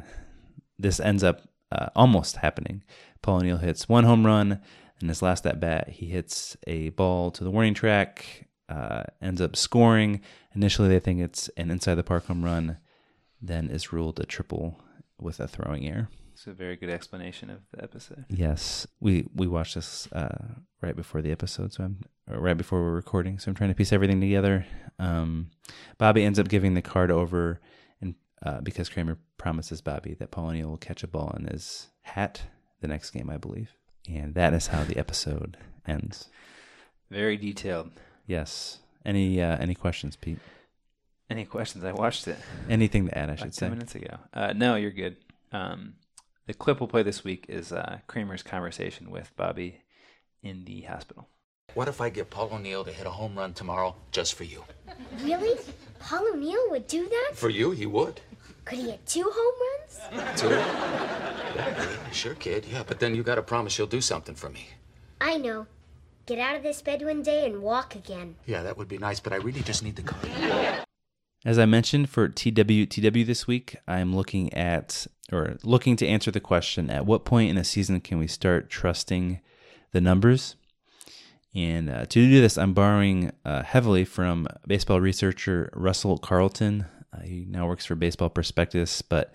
[0.79, 2.83] this ends up uh, almost happening.
[3.21, 4.61] Paul O'Neill hits one home run,
[4.99, 9.41] and his last at bat, he hits a ball to the warning track, uh, ends
[9.41, 10.21] up scoring.
[10.55, 12.77] Initially, they think it's an inside the park home run,
[13.41, 14.79] then is ruled a triple
[15.19, 16.09] with a throwing error.
[16.33, 18.23] It's a very good explanation of the episode.
[18.29, 20.45] Yes, we we watched this uh,
[20.81, 23.39] right before the episode, so I'm or right before we're recording.
[23.39, 24.65] So I'm trying to piece everything together.
[24.99, 25.51] Um,
[25.97, 27.59] Bobby ends up giving the card over,
[28.43, 32.41] uh, because Kramer promises Bobby that Paul O'Neill will catch a ball in his hat
[32.81, 33.71] the next game, I believe,
[34.07, 36.29] and that is how the episode ends.
[37.09, 37.91] Very detailed.
[38.27, 38.79] Yes.
[39.05, 40.39] Any uh, any questions, Pete?
[41.29, 41.83] Any questions?
[41.83, 42.37] I watched it
[42.69, 43.29] Anything to add?
[43.29, 43.69] I like should ten say.
[43.69, 44.17] minutes ago.
[44.33, 45.17] Uh, no, you're good.
[45.51, 45.93] Um,
[46.47, 49.81] the clip we'll play this week is uh, Kramer's conversation with Bobby
[50.41, 51.27] in the hospital.
[51.75, 54.63] What if I get Paul O'Neill to hit a home run tomorrow just for you?
[55.21, 55.59] Really?
[55.99, 57.33] Paul O'Neill would do that?
[57.35, 58.21] For you, he would.
[58.65, 59.53] Could he hit two home
[60.11, 60.39] runs?
[60.39, 62.11] Two?
[62.11, 62.65] Sure, kid.
[62.71, 64.67] Yeah, but then you gotta promise you'll do something for me.
[65.21, 65.67] I know.
[66.25, 68.35] Get out of this bed one day and walk again.
[68.45, 70.19] Yeah, that would be nice, but I really just need the car.
[71.45, 76.39] As I mentioned for TWTW this week, I'm looking at or looking to answer the
[76.39, 79.39] question at what point in a season can we start trusting
[79.91, 80.55] the numbers?
[81.55, 86.85] And uh, to do this, I'm borrowing uh, heavily from baseball researcher Russell Carleton.
[87.13, 89.33] Uh, he now works for Baseball Prospectus, but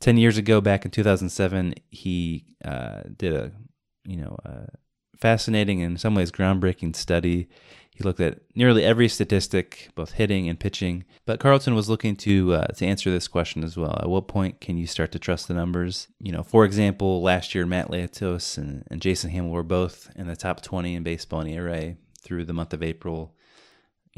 [0.00, 3.52] 10 years ago, back in 2007, he uh, did a
[4.04, 4.36] you know
[5.18, 7.48] fascinating and in some ways groundbreaking study.
[7.94, 11.04] He looked at nearly every statistic, both hitting and pitching.
[11.26, 13.98] But Carleton was looking to uh, to answer this question as well.
[14.00, 16.06] At what point can you start to trust the numbers?
[16.20, 20.28] You know, for example, last year Mat Latos and, and Jason Hammel were both in
[20.28, 23.34] the top 20 in baseball in ERA through the month of April.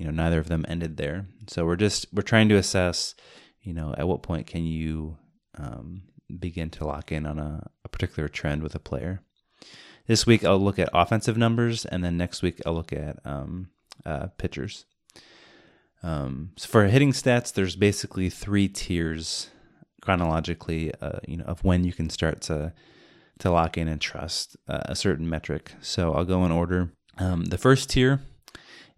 [0.01, 1.27] You know, neither of them ended there.
[1.47, 3.15] So we're just we're trying to assess.
[3.61, 5.19] You know, at what point can you
[5.59, 6.05] um,
[6.39, 9.21] begin to lock in on a, a particular trend with a player?
[10.07, 13.69] This week I'll look at offensive numbers, and then next week I'll look at um,
[14.07, 14.87] uh, pitchers.
[16.03, 19.51] Um, so for hitting stats, there's basically three tiers
[20.01, 22.73] chronologically, uh, you know, of when you can start to
[23.41, 25.73] to lock in and trust uh, a certain metric.
[25.83, 26.91] So I'll go in order.
[27.19, 28.23] Um, the first tier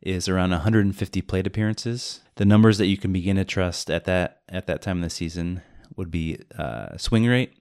[0.03, 2.21] is around 150 plate appearances.
[2.37, 5.11] The numbers that you can begin to trust at that at that time of the
[5.11, 5.62] season
[5.97, 7.53] would be uh, swing rate,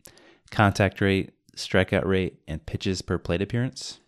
[0.49, 3.99] contact rate, strikeout rate, and pitches per plate appearance.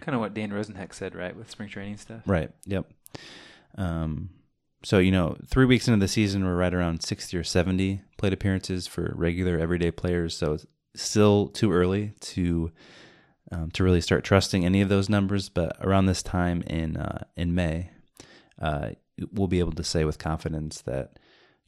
[0.00, 2.22] Kind of what Dan Rosenheck said, right, with spring training stuff.
[2.26, 2.50] Right.
[2.66, 2.90] Yep.
[3.76, 4.30] Um,
[4.82, 8.32] so you know, three weeks into the season, we're right around sixty or seventy plate
[8.32, 10.36] appearances for regular everyday players.
[10.36, 12.70] So it's still too early to
[13.54, 15.48] um, to really start trusting any of those numbers.
[15.48, 17.90] But around this time in uh, in May,
[18.60, 18.90] uh,
[19.32, 21.18] we'll be able to say with confidence that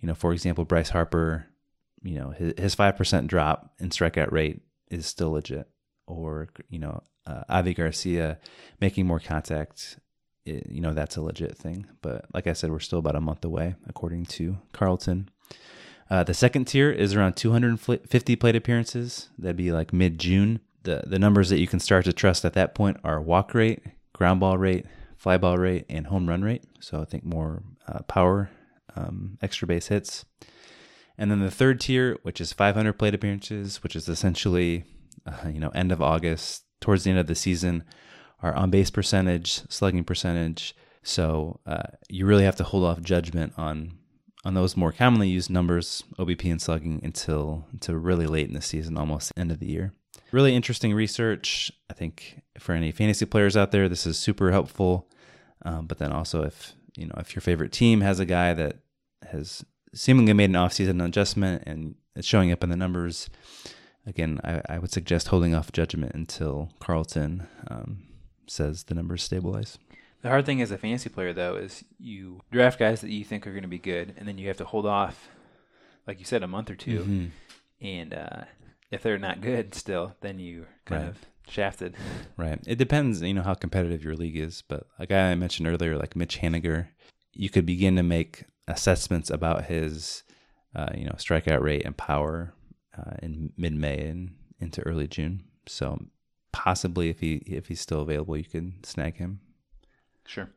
[0.00, 1.46] you know, for example, Bryce Harper,
[2.02, 5.68] you know, his five percent drop in strikeout rate is still legit,
[6.06, 8.38] or you know, uh, Avi Garcia
[8.80, 9.98] making more contact
[10.44, 11.86] it- you know that's a legit thing.
[12.02, 15.28] But like I said, we're still about a month away, according to Carleton.
[16.08, 19.28] Uh, the second tier is around 250 plate appearances.
[19.38, 20.60] That'd be like mid June.
[20.86, 23.82] The the numbers that you can start to trust at that point are walk rate,
[24.12, 26.62] ground ball rate, fly ball rate, and home run rate.
[26.80, 28.50] So I think more uh, power,
[28.94, 30.24] um, extra base hits.
[31.18, 34.84] And then the third tier, which is 500 plate appearances, which is essentially,
[35.26, 37.82] uh, you know, end of August, towards the end of the season,
[38.42, 40.76] are on base percentage, slugging percentage.
[41.02, 43.98] So uh, you really have to hold off judgment on
[44.44, 48.62] on those more commonly used numbers, OBP and slugging, until until really late in the
[48.62, 49.92] season, almost end of the year.
[50.32, 51.70] Really interesting research.
[51.90, 55.08] I think for any fantasy players out there, this is super helpful.
[55.64, 58.76] Um, but then also, if you know if your favorite team has a guy that
[59.30, 63.28] has seemingly made an offseason adjustment and it's showing up in the numbers,
[64.06, 68.02] again, I, I would suggest holding off judgment until Carleton um,
[68.46, 69.78] says the numbers stabilize.
[70.22, 73.46] The hard thing as a fantasy player, though, is you draft guys that you think
[73.46, 75.28] are going to be good, and then you have to hold off,
[76.06, 77.30] like you said, a month or 2 Mhm.
[77.80, 78.44] And uh,
[78.90, 81.08] if they're not good still, then you kind Right.
[81.10, 81.18] of
[81.48, 81.94] shafted.
[82.36, 82.58] Right.
[82.66, 84.62] It depends, you know, how competitive your league is.
[84.66, 86.88] But a guy I mentioned earlier, like Mitch Haniger,
[87.32, 90.22] you could begin to make assessments about his,
[90.74, 92.52] uh, you know, strikeout rate and power
[92.96, 95.44] uh, in mid-May and into early June.
[95.66, 95.98] So
[96.52, 99.40] possibly, if he if he's still available, you can snag him.
[100.26, 100.50] Sure.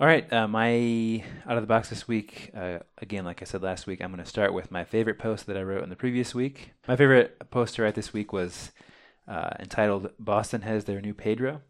[0.00, 2.52] All right, uh, my out of the box this week.
[2.56, 5.44] Uh, again, like I said last week, I'm going to start with my favorite post
[5.44, 6.70] that I wrote in the previous week.
[6.88, 8.72] My favorite post to write this week was
[9.28, 11.60] uh, entitled "Boston has their new Pedro,"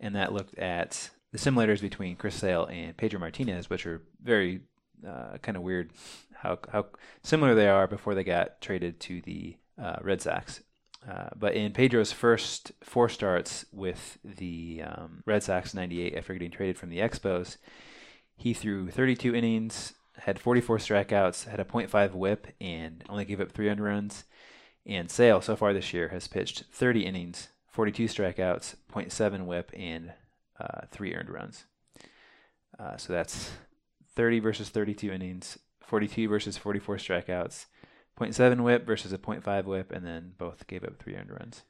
[0.00, 4.62] and that looked at the similarities between Chris Sale and Pedro Martinez, which are very
[5.06, 5.90] uh, kind of weird
[6.32, 6.86] how how
[7.22, 10.62] similar they are before they got traded to the uh, Red Sox.
[11.08, 16.50] Uh, but in Pedro's first four starts with the um, Red Sox 98 after getting
[16.50, 17.58] traded from the Expos,
[18.36, 23.52] he threw 32 innings, had 44 strikeouts, had a .5 whip, and only gave up
[23.52, 24.24] three earned runs.
[24.84, 30.12] And Sale, so far this year, has pitched 30 innings, 42 strikeouts, .7 whip, and
[30.58, 31.64] uh, three earned runs.
[32.78, 33.50] Uh, so that's
[34.14, 37.66] 30 versus 32 innings, 42 versus 44 strikeouts,
[38.18, 41.62] 0.7 whip versus a 0.5 whip, and then both gave up three earned runs.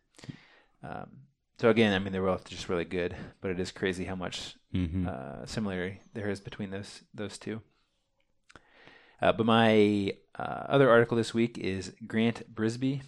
[0.82, 1.08] Um,
[1.58, 4.56] so again, I mean they're both just really good, but it is crazy how much
[4.76, 5.08] Mm-hmm.
[5.08, 7.62] uh, similarity there is between those those two.
[9.22, 13.00] Uh, but my uh, other article this week is Grant Brisbee.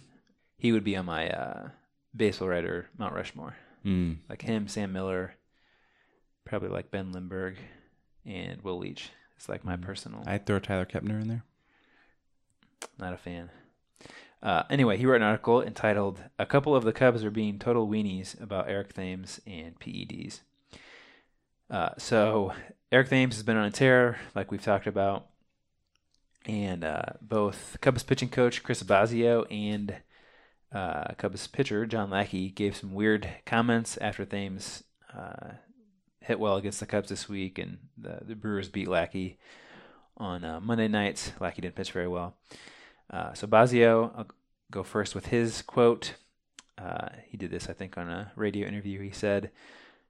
[0.57, 1.69] He would be on my uh,
[2.15, 4.17] baseball writer Mount Rushmore, mm.
[4.27, 5.35] like him, Sam Miller,
[6.43, 7.57] probably like Ben Lindbergh,
[8.25, 9.11] and Will Leitch.
[9.37, 10.23] It's like my personal.
[10.25, 11.43] I'd throw Tyler Kepner in there.
[12.97, 13.49] Not a fan.
[14.41, 17.87] Uh, anyway, he wrote an article entitled "A couple of the Cubs are being total
[17.87, 20.41] weenies about Eric Thames and PEDs."
[21.69, 22.53] Uh, so
[22.91, 25.27] Eric Thames has been on a tear, like we've talked about,
[26.45, 29.97] and uh, both Cubs pitching coach Chris Bosio and
[30.71, 34.83] uh, Cubs pitcher John Lackey gave some weird comments after Thames
[35.15, 35.51] uh,
[36.21, 39.37] hit well against the Cubs this week, and the, the Brewers beat Lackey
[40.19, 41.31] on uh, Monday nights.
[41.39, 42.35] Lackey didn't pitch very well.
[43.09, 44.27] Uh, so Bosio, I'll
[44.71, 46.15] go first with his quote.
[46.77, 49.01] Uh, he did this, I think, on a radio interview.
[49.01, 49.51] He said,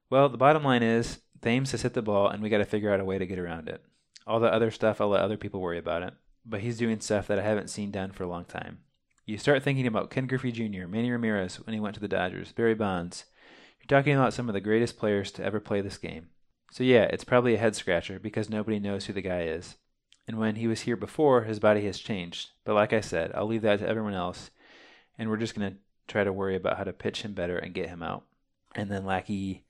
[0.09, 2.93] "Well, the bottom line is Thames has hit the ball, and we got to figure
[2.93, 3.83] out a way to get around it.
[4.27, 6.13] All the other stuff, I'll let other people worry about it.
[6.45, 8.79] But he's doing stuff that I haven't seen done for a long time.
[9.25, 12.51] You start thinking about Ken Griffey Jr., Manny Ramirez when he went to the Dodgers,
[12.51, 13.25] Barry Bonds.
[13.79, 16.29] You're talking about some of the greatest players to ever play this game.
[16.71, 19.75] So yeah, it's probably a head scratcher because nobody knows who the guy is."
[20.29, 22.51] And when he was here before, his body has changed.
[22.63, 24.51] But like I said, I'll leave that to everyone else.
[25.17, 27.73] And we're just going to try to worry about how to pitch him better and
[27.73, 28.25] get him out.
[28.75, 29.63] And then Lackey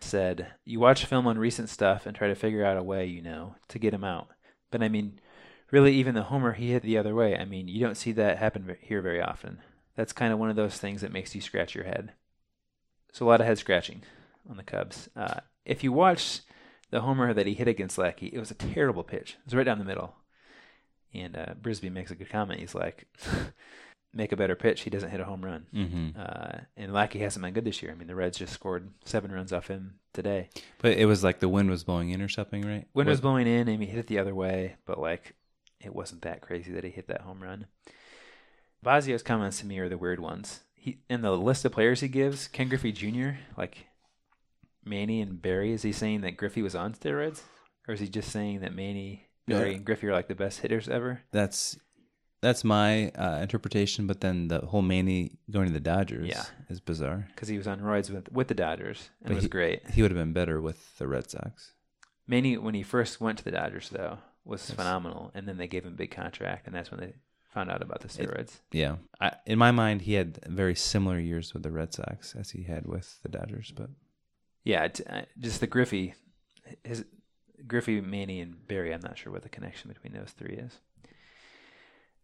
[0.00, 3.22] said, You watch film on recent stuff and try to figure out a way, you
[3.22, 4.28] know, to get him out.
[4.70, 5.18] But I mean,
[5.70, 8.36] really, even the homer he hit the other way, I mean, you don't see that
[8.36, 9.60] happen here very often.
[9.96, 12.12] That's kind of one of those things that makes you scratch your head.
[13.14, 14.02] So a lot of head scratching
[14.46, 15.08] on the Cubs.
[15.16, 16.42] Uh, if you watch
[16.92, 19.38] the homer that he hit against Lackey, it was a terrible pitch.
[19.40, 20.14] It was right down the middle.
[21.14, 22.60] And uh, Brisbee makes a good comment.
[22.60, 23.06] He's like,
[24.14, 24.82] make a better pitch.
[24.82, 25.66] He doesn't hit a home run.
[25.74, 26.20] Mm-hmm.
[26.20, 27.92] Uh, and Lackey hasn't been good this year.
[27.92, 30.50] I mean, the Reds just scored seven runs off him today.
[30.78, 32.86] But it was like the wind was blowing in or something, right?
[32.92, 33.68] Wind was blowing in.
[33.68, 35.34] and he hit it the other way, but like,
[35.80, 37.66] it wasn't that crazy that he hit that home run.
[38.84, 40.60] Bosio's comments to me are the weird ones.
[40.74, 43.86] He in the list of players he gives, Ken Griffey Jr., like
[44.84, 45.72] Manny and Barry.
[45.72, 47.42] Is he saying that Griffey was on steroids,
[47.88, 49.76] or is he just saying that Manny, Barry, Yeah.
[49.76, 51.20] and Griffey are like the best hitters ever?
[51.32, 51.78] That's
[52.40, 54.06] that's my uh, interpretation.
[54.08, 56.44] But then the whole Manny going to the Dodgers Yeah.
[56.68, 57.28] is bizarre.
[57.34, 59.88] Because he was on roids with with the Dodgers and But it was he- great.
[59.90, 61.72] He would have been better with the Red Sox.
[62.26, 64.76] Manny, when he first went to the Dodgers, though, was Yes.
[64.76, 67.14] phenomenal, and then they gave him a big contract, and that's when they
[67.52, 68.60] found out about the steroids.
[68.72, 72.50] Yeah, I, in my mind, he had very similar years with the Red Sox as
[72.50, 73.72] he had with the Dodgers.
[73.76, 73.90] But
[74.64, 76.14] Yeah, t- uh, just the Griffey,
[76.84, 77.04] his
[77.66, 78.92] Griffey, Manny, and Barry.
[78.92, 80.78] I'm not sure what the connection between those three is.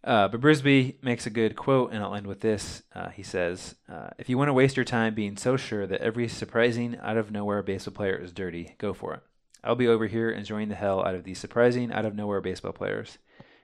[0.04, 2.82] Uh, but Brisbee makes a good quote, and I'll end with this.
[2.94, 6.00] Uh, he says, uh, "If you want to waste your time being so sure that
[6.00, 9.22] every surprising, out of nowhere baseball player is dirty, go for it.
[9.64, 12.72] I'll be over here enjoying the hell out of these surprising, out of nowhere baseball
[12.72, 13.18] players.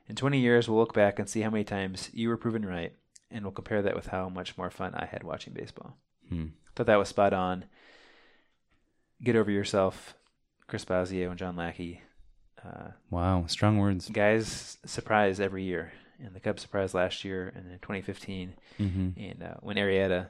[0.09, 2.93] In 20 years, we'll look back and see how many times you were proven right,
[3.31, 5.97] and we'll compare that with how much more fun I had watching baseball."
[6.29, 6.47] hmm.
[6.75, 7.66] Thought that was spot on.
[9.25, 10.14] Get over yourself,
[10.68, 12.01] Chris Bosio and John Lackey.
[12.64, 14.09] Uh, wow, strong words.
[14.11, 18.55] guys surprise every year, and the Cubs surprised last year and in 2015.
[18.79, 20.29] hmm And uh, when Arrieta,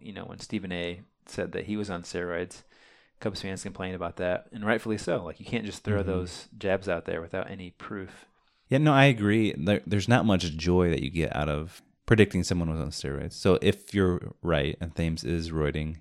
[0.00, 1.00] you know, when Stephen A.
[1.26, 2.62] said that he was on steroids,
[3.20, 5.24] Cubs fans complained about that, and rightfully so.
[5.24, 6.06] Like you can't just throw Mhm.
[6.06, 8.26] those jabs out there without any proof.
[8.68, 9.54] Yeah, no, I agree.
[9.56, 13.34] There, there's not much joy that you get out of predicting someone was on steroids.
[13.34, 15.96] So if you're right and Thames is roiding,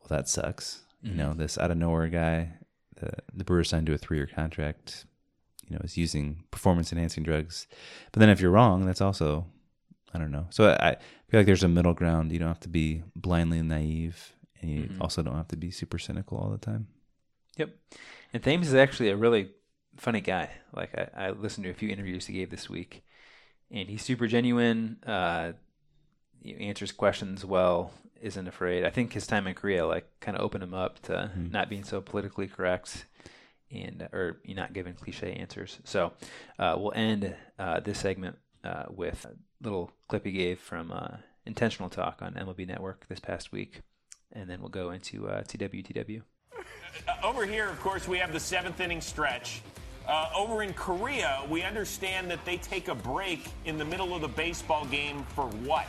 [0.00, 0.82] well, that sucks.
[1.06, 2.54] You know, this out of nowhere guy,
[2.96, 5.04] the the Brewers signed to a three year contract.
[5.68, 7.66] You know, is using performance enhancing drugs.
[8.12, 9.46] But then if you're wrong, that's also,
[10.14, 10.46] I don't know.
[10.50, 10.96] So I, I
[11.28, 12.30] feel like there's a middle ground.
[12.30, 15.00] You don't have to be blindly naive, and you Mhm.
[15.00, 16.86] also don't have to be super cynical all the time.
[17.56, 17.70] Yep.
[18.32, 19.50] And Thames is actually a really
[19.96, 20.50] funny guy.
[20.72, 23.02] Like I, I listened to a few interviews he gave this week,
[23.70, 24.98] and he's super genuine.
[25.04, 25.52] Uh,
[26.42, 27.90] he answers questions well.
[28.22, 28.84] Isn't afraid.
[28.84, 31.50] I think his time in Korea like kind of opened him up to Mhm.
[31.52, 33.04] not being so politically correct
[33.70, 35.78] and or not giving cliche answers.
[35.84, 36.12] So
[36.58, 41.18] uh, we'll end uh, this segment uh, with a little clip he gave from uh,
[41.44, 43.82] Intentional Talk on MLB Network this past week,
[44.32, 46.22] and then we'll go into uh, TWTW.
[47.06, 49.60] Uh, over here, of course, we have the seventh inning stretch.
[50.08, 54.22] Uh, over in Korea, we understand that they take a break in the middle of
[54.22, 55.86] the baseball game for what?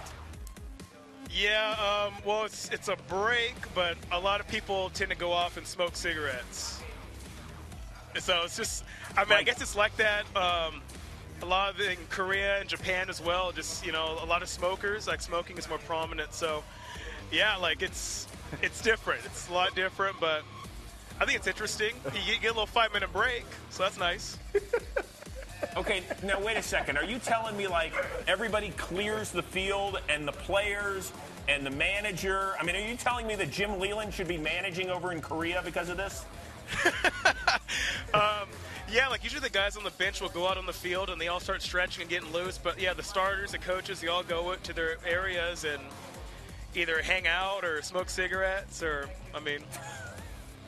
[1.37, 5.31] Yeah, um, well, it's it's a break, but a lot of people tend to go
[5.31, 6.81] off and smoke cigarettes.
[8.19, 8.83] So it's just,
[9.15, 10.23] I mean, I guess it's like that.
[10.35, 10.81] Um,
[11.43, 13.51] a lot of in Korea and Japan as well.
[13.51, 15.07] Just you know, a lot of smokers.
[15.07, 16.33] Like smoking is more prominent.
[16.33, 16.63] So,
[17.31, 18.27] yeah, like it's
[18.63, 19.23] it's different.
[19.25, 20.41] It's a lot different, but
[21.19, 21.93] I think it's interesting.
[22.05, 24.39] You get, get a little five minute break, so that's nice.
[25.75, 26.97] Okay, now wait a second.
[26.97, 27.93] Are you telling me like
[28.27, 31.11] everybody clears the field and the players
[31.47, 32.53] and the manager?
[32.59, 35.61] I mean, are you telling me that Jim Leyland should be managing over in Korea
[35.63, 36.25] because of this?
[38.13, 38.47] Um,
[38.89, 41.19] yeah, like usually the guys on the bench will go out on the field and
[41.19, 42.57] they all start stretching and getting loose.
[42.57, 45.81] But yeah, the starters the coaches, they all go to their areas and
[46.73, 49.59] either hang out or smoke cigarettes or, I mean,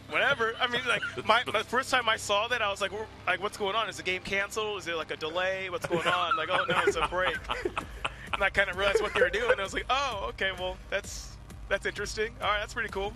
[0.10, 0.54] whatever.
[0.60, 2.92] I mean, like my, my first time I saw that, I was like,
[3.28, 3.90] like, what's going on?
[3.90, 4.80] Is the game canceled?
[4.80, 5.70] Is it like a delay?
[5.70, 6.36] What's going on?
[6.36, 7.38] Like, oh no, it's a break.
[8.34, 9.60] And I kind of realized what they were doing.
[9.60, 11.38] I was like, oh, okay, well, that's
[11.68, 12.32] that's interesting.
[12.42, 13.14] All right, that's pretty cool.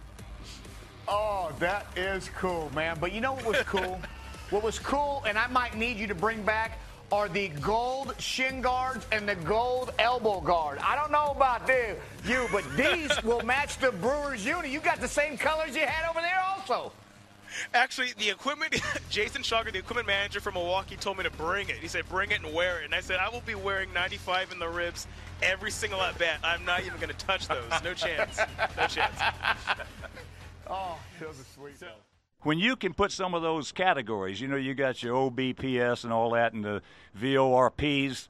[1.07, 2.97] Oh, that is cool, man.
[2.99, 3.99] But you know what was cool?
[4.49, 6.77] what was cool, and I might need you to bring back,
[7.13, 10.79] are the gold shin guards and the gold elbow guard.
[10.79, 11.95] I don't know about the,
[12.25, 14.71] you, but these will match the Brewers uni.
[14.71, 16.91] You got the same colors you had over there also.
[17.75, 21.75] Actually, the equipment, Jason Schauger, the equipment manager from Milwaukee, told me to bring it.
[21.75, 22.85] He said, bring it and wear it.
[22.85, 25.05] And I said, I will be wearing 95 in the ribs
[25.43, 26.39] every single at bat.
[26.43, 27.69] I'm not even going to touch those.
[27.83, 28.39] No chance.
[28.75, 29.19] No chance.
[30.65, 31.77] Oh, those are sweet.
[31.77, 32.02] though.
[32.43, 36.11] When you can put some of those categories, you know, you got your OBPS and
[36.11, 36.81] all that, and the
[37.17, 38.27] VORPs,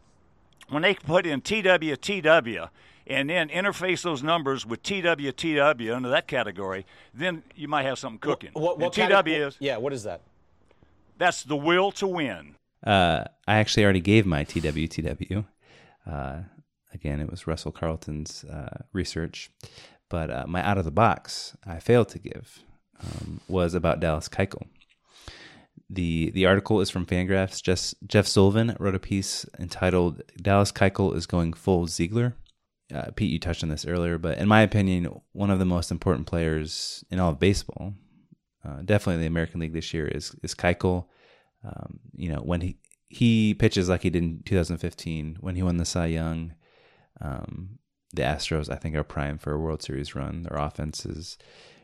[0.70, 2.70] when they put in TWTW
[3.08, 8.20] and then interface those numbers with TWTW under that category, then you might have something
[8.20, 8.52] cooking.
[8.54, 10.22] What, what and kind TW of- is Yeah, what is that?
[11.18, 12.56] that's the will to win.
[12.86, 15.46] Uh, I actually already gave my TWTW.
[16.10, 16.40] Uh,
[16.94, 19.50] again, it was Russell Carleton's uh, research,
[20.10, 22.60] but uh, my out of the box I failed to give
[23.02, 24.68] um, was about Dallas Keuchel.
[25.90, 27.62] the The article is from Fangraphs.
[27.62, 32.36] Just Jeff Sullivan wrote a piece entitled "Dallas Keuchel is going full Ziegler."
[32.94, 35.90] Uh, Pete, you touched on this earlier, but in my opinion, one of the most
[35.90, 37.94] important players in all of baseball,
[38.64, 41.06] uh, definitely in the American League this year, is is Keuchel.
[41.64, 42.78] Um, you know, when he
[43.14, 46.56] he pitches like he did in 2015 when he won the Cy Young,
[47.22, 47.78] um,
[48.12, 50.44] the Astros I think are prime for a World Series run.
[50.44, 51.38] Their offense is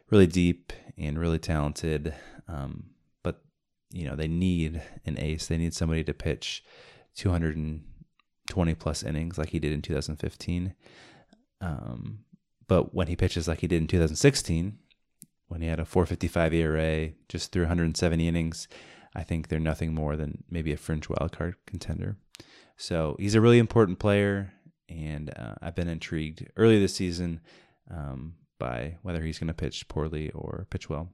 [0.10, 2.14] really deep and really talented,
[2.48, 2.92] um,
[3.24, 3.42] but
[3.92, 5.48] you know they need an ace.
[5.48, 6.64] They need somebody to pitch
[7.16, 10.76] 220 plus innings like he did in 2015.
[11.62, 12.20] Um,
[12.68, 14.78] but when he pitches like he did in 2016,
[15.48, 18.68] when he had a 4.55 ERA, just threw 170 innings,
[19.16, 22.18] I think they're nothing more than maybe a fringe wildcard contender.
[22.78, 24.54] So he's a really important player,
[24.88, 27.42] and uh, I've been intrigued early this season
[27.92, 31.10] um, by whether he's going to pitch poorly or pitch well.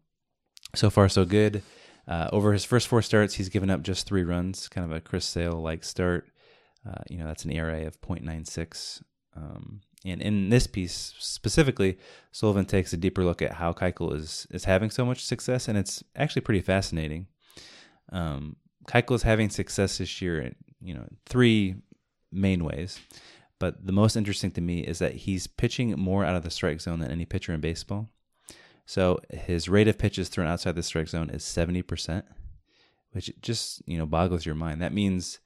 [0.74, 1.62] So far, so good.
[2.08, 5.02] Uh, over his first four starts, he's given up just three runs, kind of a
[5.02, 6.28] Chris Sale like start.
[6.88, 9.02] Uh, you know, that's an ERA of 0.96.
[9.36, 11.98] Um, and in this piece specifically,
[12.32, 15.78] Sullivan takes a deeper look at how Keuchel is is having so much success, and
[15.78, 17.28] it's actually pretty fascinating.
[18.12, 21.76] Um, Keuchel is having success this year in you know three
[22.32, 23.00] main ways,
[23.60, 26.82] but the most interesting to me is that he's pitching more out of the strike
[26.82, 28.10] zone than any pitcher in baseball.
[28.86, 32.26] So his rate of pitches thrown outside the strike zone is seventy percent,
[33.12, 34.82] which just you know boggles your mind.
[34.82, 35.40] That means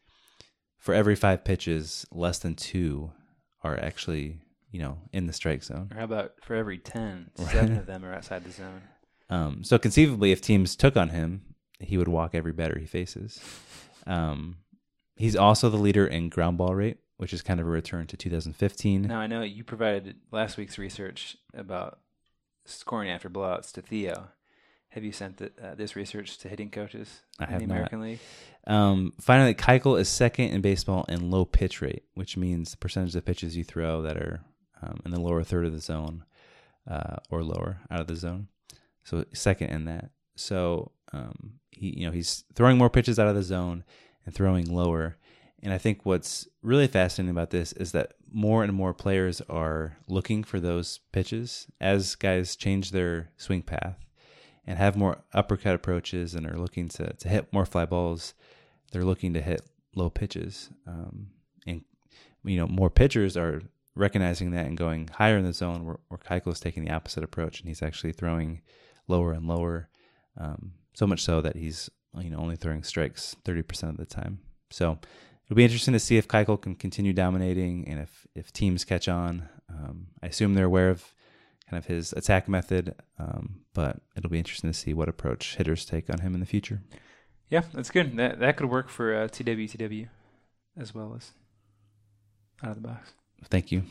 [0.78, 3.12] for every five pitches, less than two
[3.64, 4.39] are actually
[4.72, 5.89] you know in the strike zone.
[5.91, 8.82] Or how about for every 10, seven of them are outside the zone?
[9.30, 11.43] Um, so conceivably, if teams took on him,
[11.80, 13.39] he would walk every batter he faces.
[14.07, 14.57] Um,
[15.16, 18.15] he's also the leader in ground ball rate, which is kind of a return to
[18.15, 19.01] 2015.
[19.01, 21.99] Now, I know you provided last week's research about
[22.63, 24.30] scoring after blowouts to Theo.
[24.91, 27.74] Have you sent the, uh, this research to hitting coaches I in have the not.
[27.74, 28.20] American League?
[28.65, 33.13] Um, finally, Keuchel is second in baseball in low pitch rate, which means the percentage
[33.17, 34.39] of pitches you throw that are
[34.82, 36.24] um, in the lower third of the zone
[36.89, 38.47] uh, or lower out of the zone.
[39.03, 40.11] So second in that.
[40.38, 43.84] So um, he, you know, he's throwing more pitches out of the zone
[44.26, 45.17] and throwing lower.
[45.62, 49.97] And I think what's really fascinating about this is that more and more players are
[50.07, 53.97] looking for those pitches as guys change their swing path
[54.66, 58.34] and have more uppercut approaches and are looking to, to hit more fly balls.
[58.91, 59.62] They're looking to hit
[59.95, 60.70] low pitches.
[60.88, 61.28] Um,
[61.68, 61.84] and,
[62.43, 63.62] you know, more pitchers are
[63.95, 67.60] recognizing that and going higher in the zone where, where is taking the opposite approach
[67.60, 68.62] and he's actually throwing
[69.07, 69.89] lower and lower.
[70.38, 74.39] Um, so much so that he's, you know, only throwing strikes 30% of the time.
[74.70, 74.99] So
[75.50, 79.08] it'll be interesting to see if Keuchel can continue dominating and if, if teams catch
[79.08, 79.50] on.
[79.68, 81.14] Um, I assume they're aware of
[81.68, 85.86] kind of his attack method, um, but it'll be interesting to see what approach hitters
[85.86, 86.82] take on him in the future.
[87.50, 88.16] Yeah, that's good.
[88.18, 90.08] That that could work for uh, TWTW
[90.78, 91.32] as well as
[92.64, 93.12] out of the box.
[93.45, 93.84] Thank you,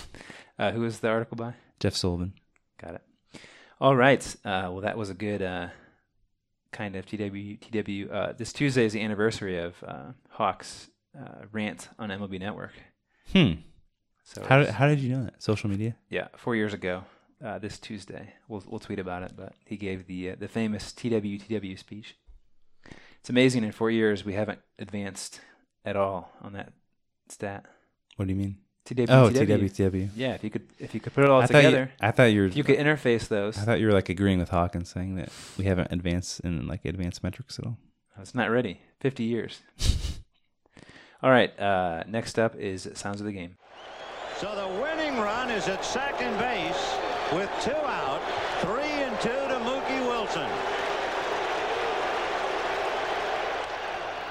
[0.58, 1.54] Uh, who was the article by?
[1.80, 2.34] Jeff Sullivan.
[2.80, 3.02] Got it.
[3.80, 4.24] All right.
[4.44, 5.68] Uh, well, that was a good uh,
[6.70, 7.58] kind of TW.
[7.60, 8.10] TW.
[8.12, 10.88] Uh, this Tuesday is the anniversary of uh, Hawk's
[11.18, 12.72] uh, rant on MLB Network.
[13.32, 13.52] Hmm.
[14.24, 15.42] So How did, how did you know that?
[15.42, 15.96] Social media?
[16.08, 17.04] Yeah, four years ago,
[17.44, 18.34] uh, this Tuesday.
[18.48, 19.32] We'll we'll tweet about it.
[19.36, 22.16] But he gave the uh, the famous TWTW speech.
[23.20, 23.64] It's amazing.
[23.64, 25.40] In four years, we haven't advanced
[25.84, 26.72] at all on that
[27.28, 27.64] stat.
[28.16, 28.58] What do you mean?
[28.84, 29.06] TWTW.
[29.10, 30.10] Oh, TWTW.
[30.16, 31.92] Yeah, if you could if you could put it all I thought you- together.
[32.00, 33.56] I thought you were- If you could interface those.
[33.58, 36.84] I thought you were like agreeing with Hawkins saying that we haven't advanced in like
[36.84, 37.78] advanced metrics at all.
[38.20, 38.80] It's not ready.
[39.00, 39.60] 50 years.
[41.22, 41.58] All right.
[41.58, 43.56] Uh, next up is Sounds of the Game.
[44.38, 46.96] So the winning run is at second base
[47.32, 48.20] with two out,
[48.60, 50.50] three and two to Mookie Wilson.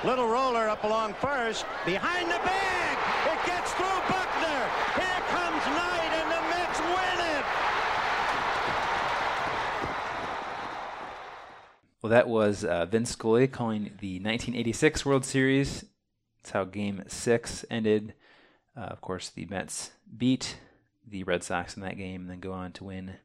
[0.04, 2.98] Little roller up along first, behind the bag.
[3.28, 4.62] It gets through Buckner.
[4.98, 7.46] Here comes Knight, and the Mets win it.
[12.02, 15.86] Well, that was uh, Vince Scully calling the 1986 World Series.
[16.42, 18.14] That's how Game Six ended.
[18.76, 20.58] Uh, of course, the Mets beat
[21.08, 23.16] the Red Sox in that game, and then go on to win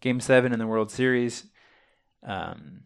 [0.00, 1.44] Game Seven in the World Series.
[2.26, 2.82] Um,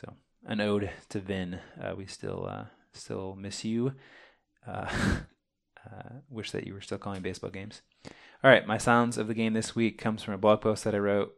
[0.00, 0.14] so,
[0.46, 1.58] an ode to Vin.
[1.82, 3.94] Uh, we still uh, still miss you.
[4.66, 4.86] Uh,
[5.86, 7.82] uh, wish that you were still calling baseball games.
[8.42, 10.94] All right, my sounds of the game this week comes from a blog post that
[10.94, 11.34] I wrote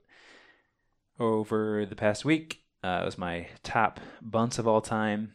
[1.18, 2.64] over the past week.
[2.84, 5.34] Uh, it was my top bunts of all time.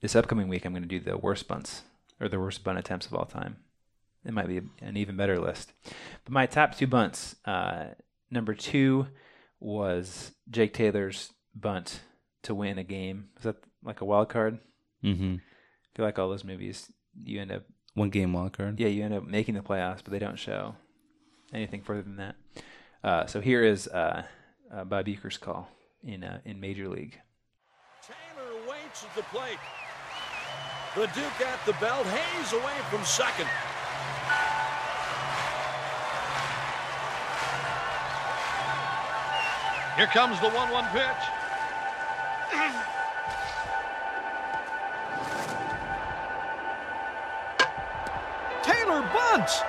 [0.00, 1.82] This upcoming week, I'm going to do the worst bunts
[2.20, 3.56] or the worst bunt attempts of all time.
[4.24, 5.72] It might be an even better list.
[6.24, 7.36] But my top two bunts.
[7.44, 7.88] Uh,
[8.30, 9.06] number two
[9.58, 12.00] was Jake Taylor's bunt
[12.42, 13.28] to win a game.
[13.36, 14.58] Is that like a wild card?
[15.04, 15.34] Mm-hmm.
[15.36, 16.90] I feel like all those movies,
[17.22, 18.78] you end up One game wild card.
[18.80, 20.76] yeah, you end up making the playoffs, but they don't show
[21.52, 22.36] anything further than that.
[23.02, 24.22] Uh, so here is uh,
[24.72, 25.68] uh, Bob Uecker's call
[26.02, 27.18] in uh, in Major League.
[28.06, 29.58] Taylor waits at the plate.
[30.96, 32.04] The Duke at the belt.
[32.06, 33.46] Hayes away from second.
[39.96, 41.04] Here comes the 1 1 pitch.
[48.64, 49.60] Taylor bunts.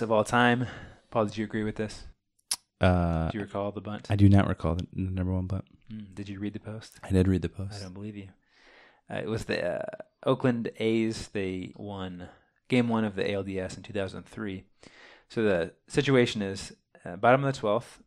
[0.00, 0.66] bunt of all time,
[1.10, 2.04] Paul, did you agree with this?
[2.80, 4.10] Uh, Do you recall the bunt?
[4.10, 5.64] I do not recall the, the number one bunt.
[5.92, 6.98] Mm, did you read the post?
[7.02, 7.80] I did read the post.
[7.80, 8.28] I don't believe you.
[9.10, 9.84] Uh, it was the uh,
[10.24, 11.28] Oakland A's.
[11.28, 12.28] They won
[12.68, 14.64] game one of the ALDS in 2003.
[15.28, 16.72] So the situation is
[17.04, 18.00] uh, bottom of the 12th,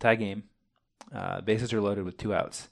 [0.00, 0.44] tie game.
[1.14, 2.68] Uh, bases are loaded with two outs.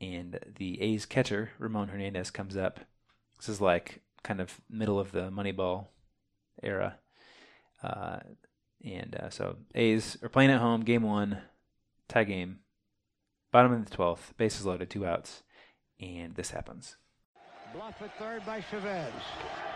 [0.00, 2.80] And the A's catcher, Ramon Hernandez, comes up.
[3.38, 5.86] This is like kind of middle of the Moneyball
[6.62, 6.98] era.
[7.82, 8.18] Uh,
[8.84, 11.38] and uh, so A's are playing at home, game one,
[12.08, 12.60] tie game.
[13.50, 15.42] Bottom of the 12th, bases loaded, two outs.
[16.00, 16.96] And this happens.
[17.74, 19.12] Bluff at third by Chavez.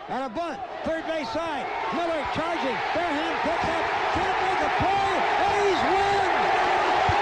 [0.09, 1.65] And a bunt, third base side.
[1.93, 2.77] Mueller charging.
[2.95, 3.85] Farehand picks up.
[4.17, 5.09] Can't make a play.
[5.45, 6.31] A's win.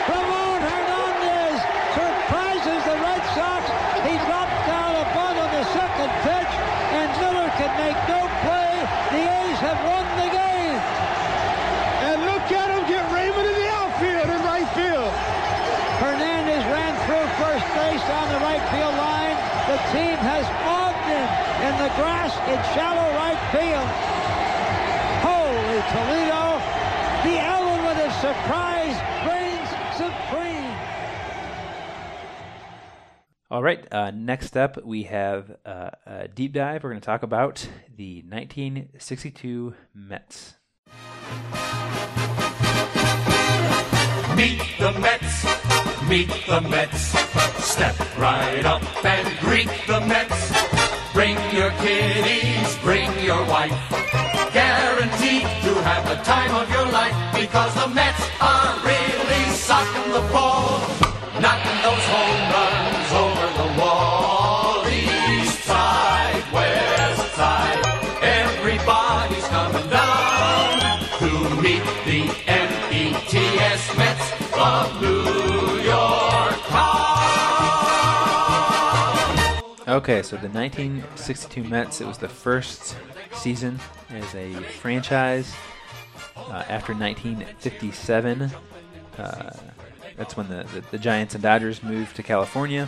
[0.07, 1.59] Ramon Hernandez
[1.91, 3.63] surprises the Red Sox.
[4.07, 6.53] He drops down a bunt on the second pitch,
[6.95, 8.73] and Mueller can make no play.
[9.11, 10.79] The A's have won the game.
[12.09, 15.11] And look at him get Raymond in the outfield in right field.
[16.01, 19.37] Hernandez ran through first base on the right field line.
[19.69, 21.29] The team has mobbed him
[21.61, 23.89] in the grass in shallow right field.
[25.21, 26.57] Holy Toledo!
[27.21, 30.75] The element of surprise reigns supreme.
[33.49, 33.85] All right.
[33.91, 36.83] Uh, next up, we have uh, a deep dive.
[36.83, 40.55] We're going to talk about the 1962 Mets.
[44.37, 47.01] Meet the Mets, meet the Mets.
[47.61, 51.11] Step right up and greet the Mets.
[51.11, 54.10] Bring your kiddies, bring your wife.
[54.53, 60.19] Guaranteed to have the time of your life because the Mets are really socking the
[60.33, 60.81] ball,
[61.39, 62.50] knocking those home
[79.91, 82.95] Okay, so the 1962 Mets, it was the first
[83.33, 83.77] season
[84.09, 85.53] as a franchise
[86.37, 88.49] uh, after 1957.
[89.17, 89.51] Uh,
[90.15, 92.87] that's when the, the, the Giants and Dodgers moved to California.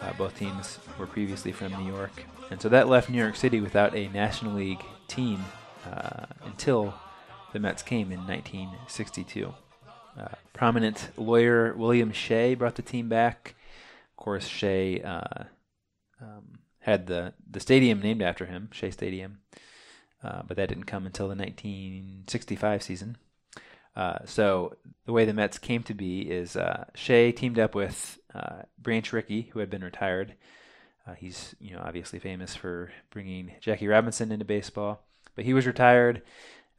[0.00, 2.24] Uh, both teams were previously from New York.
[2.52, 5.44] And so that left New York City without a National League team
[5.90, 6.94] uh, until
[7.52, 9.52] the Mets came in 1962.
[10.16, 13.56] Uh, prominent lawyer William Shea brought the team back.
[14.12, 15.46] Of course, Shea uh,
[16.22, 19.38] um, had the, the stadium named after him, Shea Stadium,
[20.22, 23.16] uh, but that didn't come until the 1965 season.
[23.94, 28.18] Uh, so the way the Mets came to be is uh, Shea teamed up with
[28.34, 30.34] uh, Branch Rickey, who had been retired.
[31.06, 35.02] Uh, he's you know obviously famous for bringing Jackie Robinson into baseball,
[35.34, 36.22] but he was retired.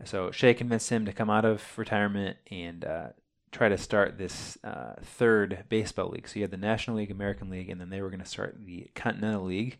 [0.05, 3.07] So Shea convinced him to come out of retirement and uh,
[3.53, 6.27] try to start this uh, third baseball league.
[6.27, 8.57] So you had the National League, American League, and then they were going to start
[8.65, 9.79] the Continental League.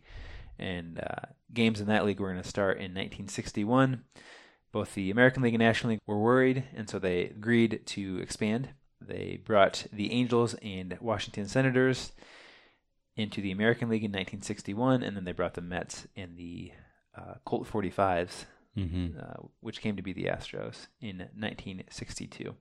[0.58, 4.04] And uh, games in that league were going to start in 1961.
[4.72, 8.70] Both the American League and National League were worried, and so they agreed to expand.
[9.00, 12.12] They brought the Angels and Washington Senators
[13.16, 16.72] into the American League in 1961, and then they brought the Mets and the
[17.16, 18.46] uh, Colt 45s,
[18.76, 19.16] Mhm.
[19.22, 22.56] uh, which came to be the Astros in 1962.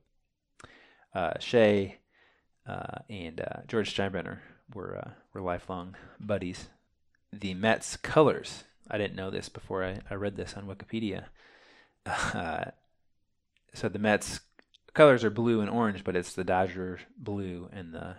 [1.15, 1.97] Uh, Shea
[2.67, 4.39] uh, and uh, George Steinbrenner
[4.73, 6.69] were uh, were lifelong buddies.
[7.31, 8.63] The Mets colors.
[8.89, 11.25] I didn't know this before I, I read this on Wikipedia.
[12.05, 12.65] Uh,
[13.73, 14.41] so the Mets
[14.93, 18.17] colors are blue and orange, but it's the Dodger blue and the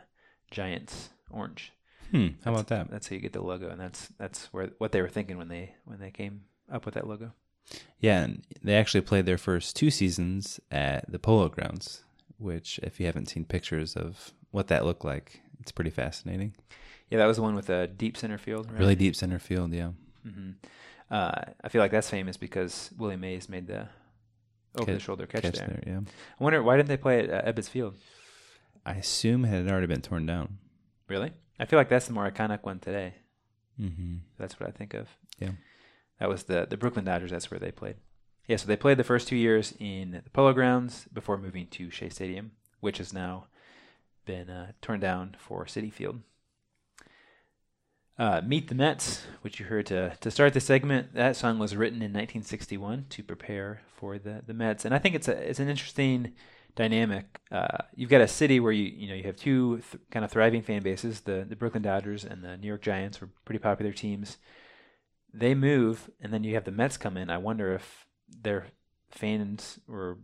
[0.51, 1.71] Giants orange.
[2.11, 2.91] Hmm, how That's- about that?
[2.91, 5.49] That's how you get the logo, and that's that's where what they were thinking when
[5.49, 7.33] they when they came up with that logo.
[7.99, 12.04] Yeah, and they actually played their first two seasons at the Polo Grounds,
[12.39, 16.55] which, if you haven't seen pictures of what that looked like, it's pretty fascinating.
[17.11, 18.71] Yeah, that was the one with a deep center field.
[18.71, 18.79] Right?
[18.81, 19.91] Really deep center field, yeah.
[20.23, 20.53] hmm
[21.11, 21.33] Uh,
[21.63, 23.89] I feel like that's famous because Willie Mays made the
[24.79, 25.69] over the shoulder catch, catch there.
[25.69, 26.01] there, yeah.
[26.01, 27.95] I wonder why didn't they play at uh, Ebbets Field?
[28.85, 30.59] I assume it had already been torn down.
[31.09, 31.33] Really?
[31.61, 33.15] I feel like that's the more iconic one today.
[33.81, 34.21] Mhm.
[34.39, 35.09] That's what I think of.
[35.39, 35.53] Yeah.
[36.19, 37.31] That was the the Brooklyn Dodgers.
[37.31, 37.97] That's where they played.
[38.47, 41.91] Yeah, so they played the first two years in the Polo Grounds before moving to
[41.91, 43.47] Shea Stadium, which has now
[44.27, 46.21] been uh, torn down for Citi Field.
[48.19, 51.15] Uh, Meet the Mets, which you heard to to start the segment.
[51.15, 55.17] That song was written in 1961 to prepare for the the Mets, and I think
[55.17, 56.33] it's a it's an interesting
[56.77, 57.41] dynamic.
[57.51, 60.31] Uh, you've got a city where you you know you have two th- kind of
[60.31, 61.23] thriving fan bases.
[61.23, 64.37] The the Brooklyn Dodgers and the New York Giants were pretty popular teams.
[65.33, 67.31] They move, and then you have the Mets come in.
[67.31, 68.67] I wonder if their
[69.11, 70.19] fans were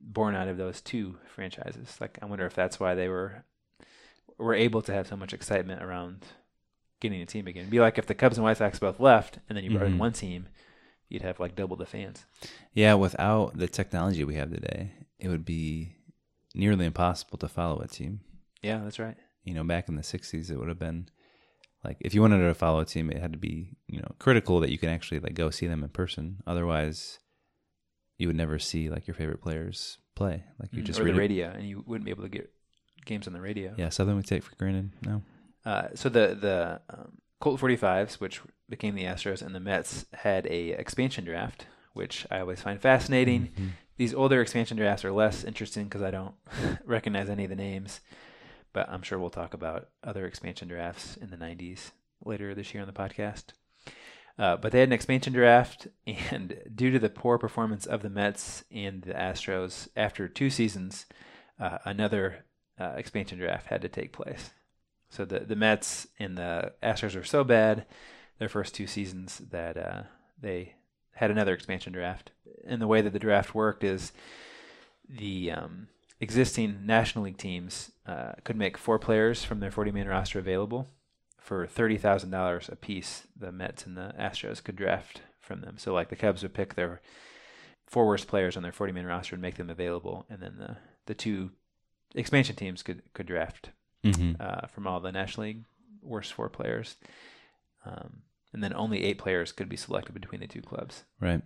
[0.00, 1.96] born out of those two franchises.
[2.00, 3.44] Like I wonder if that's why they were
[4.38, 6.24] were able to have so much excitement around
[7.00, 7.62] getting a team again.
[7.62, 9.86] It'd be like if the Cubs and White Sox both left, and then you brought
[9.86, 9.98] in Mhm.
[9.98, 10.48] one team,
[11.08, 12.24] you'd have like double the fans.
[12.72, 15.96] Yeah, without the technology we have today, it would be
[16.54, 18.20] nearly impossible to follow a team.
[18.62, 19.16] Yeah, that's right.
[19.44, 21.08] You know, back in the '60s, it would have been
[21.84, 24.58] like if you wanted to follow a team, it had to be you know critical
[24.60, 26.42] that you can actually like go see them in person.
[26.46, 27.18] Otherwise,
[28.18, 30.44] you would never see like your favorite players play.
[30.60, 32.28] Like you Mm, just or read the it- radio, and you wouldn't be able to
[32.28, 32.50] get
[33.04, 33.74] games on the radio.
[33.76, 35.22] Yeah, something we take for granted now.
[35.64, 40.46] Uh, so the the um, Colt 45s, which became the Astros, and the Mets had
[40.46, 43.48] a expansion draft, which I always find fascinating.
[43.58, 43.70] Mhm.
[43.96, 46.34] These older expansion drafts are less interesting because I don't
[46.84, 48.00] recognize any of the names,
[48.72, 51.92] but I'm sure we'll talk about other expansion drafts in the 90s
[52.24, 53.44] later this year on the podcast.
[54.38, 55.86] Uh, but they had an expansion draft,
[56.30, 61.06] and due to the poor performance of the Mets and the Astros after two seasons,
[61.60, 62.44] uh, another
[62.78, 64.50] uh, expansion draft had to take place.
[65.08, 67.86] So the the Mets and the Astros were so bad
[68.38, 70.02] their first two seasons that uh,
[70.40, 70.74] they
[71.12, 72.32] had another expansion draft.
[72.66, 74.12] And the way that the draft worked is
[75.08, 75.88] the um,
[76.20, 80.88] existing National League teams uh, could make four players from their 40 man roster available
[81.44, 83.26] for $30,000 a piece.
[83.38, 85.76] The Mets and the Astros could draft from them.
[85.76, 87.02] So, like the Cubs would pick their
[87.86, 90.24] four worst players on their 40 man roster and make them available.
[90.30, 91.50] And then the, the two
[92.14, 93.70] expansion teams could, could draft
[94.04, 94.40] Mhm.
[94.40, 95.64] uh, from all the National League
[96.02, 96.96] worst four players.
[97.84, 98.22] Um,
[98.54, 101.04] and then only eight players could be selected between the two clubs.
[101.20, 101.42] Right.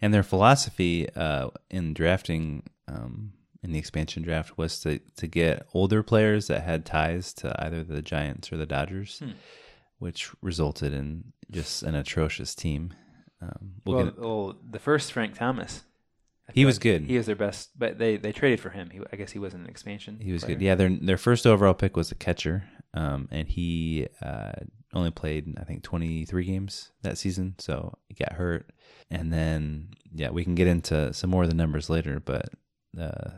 [0.00, 3.32] And their philosophy uh, in drafting um,
[3.62, 7.84] in the expansion draft was to, to get older players that had ties to either
[7.84, 9.30] the Giants or the Dodgers, Hmm.
[9.98, 12.92] which resulted in just an atrocious team.
[13.40, 15.82] Um, we'll well, the first Frank Thomas,
[16.48, 17.02] I He was like good.
[17.04, 18.90] He was their best, but they, they traded for him.
[18.90, 20.18] He, I guess he wasn't an expansion.
[20.20, 20.56] He was player.
[20.56, 20.64] good.
[20.64, 24.52] Yeah, their their first overall pick was a catcher, um, and he uh,
[24.92, 28.70] only played I think 23 games that season, so he got hurt.
[29.10, 32.48] And then yeah, we can get into some more of the numbers later, but
[33.00, 33.30] uh,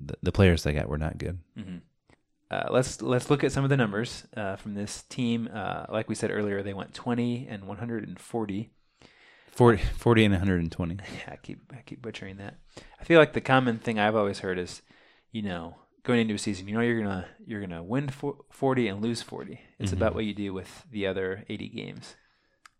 [0.00, 1.38] the the players they got were not good.
[1.56, 1.80] Mhm.
[2.50, 5.48] Uh, let's let's look at some of the numbers uh, from this team.
[5.52, 8.70] Uh, like we said earlier, they went 20 and 140.
[9.50, 10.94] 40, 40 and 120.
[11.12, 12.54] Yeah, I keep I keep butchering that.
[13.00, 14.82] I feel like the common thing I've always heard is,
[15.32, 19.02] you know, going into a season, you know, you're gonna you're gonna win 40 and
[19.02, 19.60] lose 40.
[19.78, 19.96] It's Mhm.
[19.96, 22.14] about what you do with the other 80 games,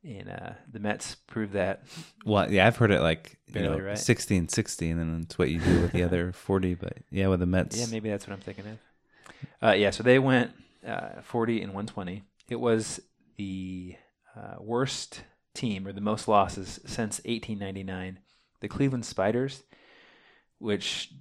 [0.05, 1.83] and uh, the Mets proved that.
[2.25, 3.99] Well, yeah, I've heard it like you Barely know, right.
[3.99, 6.75] 60 and 60, and then it's what you do with the other 40.
[6.75, 8.79] But yeah, with the Mets, Yeah, maybe that's what I'm thinking of.
[9.63, 10.53] Uh, yeah, so they went
[10.87, 12.23] uh, 40 and 120.
[12.49, 13.01] It was
[13.37, 13.97] the
[14.37, 15.23] uh, worst
[15.55, 18.19] team or the most losses since 1899.
[18.61, 19.63] The Cleveland Spiders,
[20.59, 21.13] which,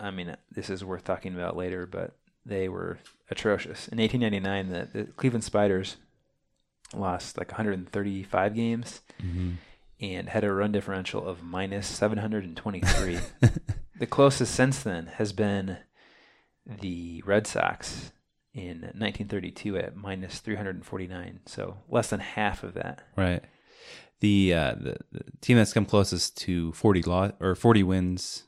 [0.00, 2.98] I mean, this is worth talking about later, but they were
[3.30, 3.88] atrocious.
[3.88, 5.96] In 1899, the, the Cleveland Spiders
[6.98, 9.56] lost like 135 games Mhm.
[10.00, 13.18] and had a run differential of minus 723.
[13.98, 15.78] the closest since then has been
[16.66, 18.12] the Red Sox
[18.52, 21.40] in 1932 at minus 349.
[21.46, 23.02] So less than half of that.
[23.16, 23.42] Right.
[24.20, 28.44] The, uh, the the team that's come closest to 40 lo- or 40 wins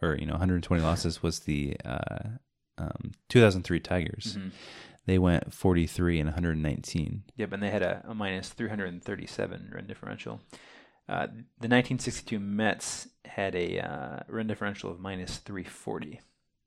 [0.00, 2.30] or you know 120 losses was the uh,
[2.78, 4.36] um, 2003 Tigers.
[4.36, 4.50] Mhm.
[5.06, 7.24] They went 43 and 119.
[7.36, 10.40] Yep, and they had a, a minus 337 run differential.
[11.08, 16.20] Uh, the 1962 Mets had a uh, run differential of minus 340.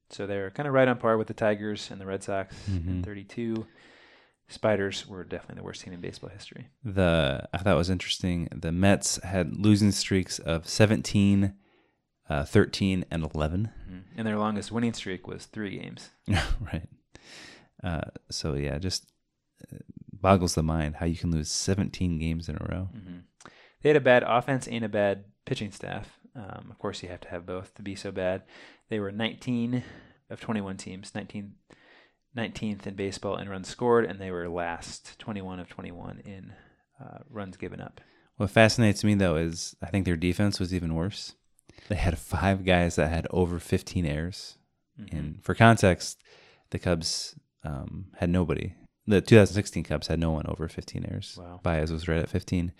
[0.09, 3.01] So they're kind of right on par with the Tigers and the Red Sox in
[3.01, 3.05] Mhm.
[3.05, 3.65] 32.
[4.47, 6.67] Spiders were definitely the worst team in baseball history.
[6.83, 8.47] The I thought it was interesting.
[8.51, 11.53] The Mets had losing streaks of 17,
[12.29, 13.71] uh, 13, and 11.
[13.89, 14.03] Mhm.
[14.17, 16.11] And their longest winning streak was three games.
[16.59, 16.88] right.
[17.86, 19.11] Uh, so yeah, just
[19.71, 19.77] uh,
[20.11, 22.89] boggles the mind how you can lose 17 games in a row.
[22.91, 23.19] hmm
[23.81, 26.19] They had a bad offense and a bad pitching staff.
[26.36, 28.41] Um, of course, you have to have both to be so bad.
[28.89, 29.83] They were 19
[30.29, 31.53] of 21 teams, 19,
[32.36, 36.53] 19th in baseball in runs scored, and they were last, 21 of 21 in
[36.99, 38.01] uh, runs given up.
[38.38, 41.36] What fascinates me though is I think their defense was even worse.
[41.88, 44.57] They had five guys that had over 15 errors.
[44.99, 45.13] Mhm.
[45.13, 46.21] And for context,
[46.71, 47.36] the Cubs
[47.66, 48.74] um, had nobody.
[49.07, 51.38] The 2016 Cubs had no one over 15 errors.
[51.39, 51.59] Wow.
[51.63, 52.72] Baez was right at 15.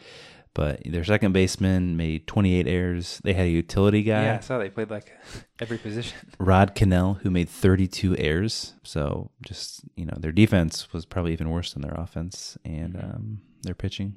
[0.56, 3.20] But their second baseman made 28 errors.
[3.26, 5.12] They had a utility guy, Yeah, I saw they played like
[5.60, 6.18] every position.
[6.40, 8.74] Rod Kanehl, who made 32 errors.
[8.84, 13.06] So just, you know, their defense was probably even worse than their offense and Mm-hmm.
[13.12, 14.16] um, their pitching.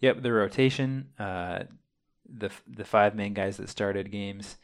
[0.00, 1.64] Yep, the rotation, uh,
[2.28, 4.56] the the five main guys that started games,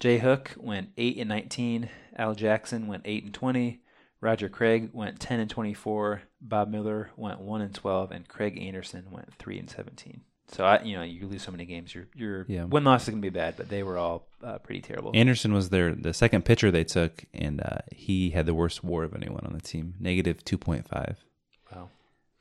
[0.00, 1.88] Jay Hook went eight and nineteen.
[2.16, 3.79] Al Jackson went eight and twenty.
[4.20, 6.22] Roger Craig went ten and twenty-four.
[6.40, 10.22] Bob Miller went one and twelve, and Craig Anderson went three and seventeen.
[10.48, 12.64] So I, you know, you lose so many games, your your Yeah.
[12.64, 15.12] win loss is gonna be bad, but they were all uh, pretty terrible.
[15.14, 19.04] Anderson was their the second pitcher they took, and uh, he had the worst WAR
[19.04, 21.24] of anyone on the team, negative two point five.
[21.72, 21.88] Wow.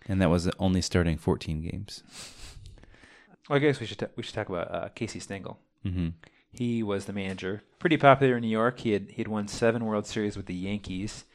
[0.07, 2.03] And that was only starting fourteen games.
[3.47, 5.59] Well, I guess we should ta- we should talk about uh, Casey Stengel.
[5.85, 6.13] Mhm.
[6.51, 8.79] He was the manager, pretty popular in New York.
[8.79, 11.25] He had he had won seven World Series with the Yankees,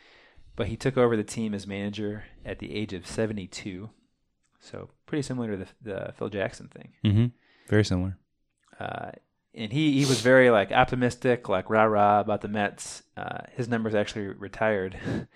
[0.56, 3.90] but he took over the team as manager at the age of seventy two.
[4.60, 6.92] So pretty similar to the, the Phil Jackson thing.
[7.04, 7.26] Mm-hmm.
[7.68, 8.16] Very similar.
[8.80, 9.10] Uh,
[9.54, 13.02] and he, he was very like optimistic, like rah rah about the Mets.
[13.16, 14.98] Uh, his numbers actually retired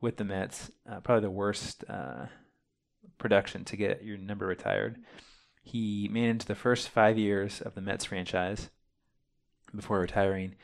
[0.00, 0.70] with the Mets.
[0.90, 2.26] Uh, probably the worst uh,
[3.18, 4.96] production to get your number retired.
[5.62, 8.70] He managed the first five years of the Mets franchise
[9.74, 10.56] before retiring.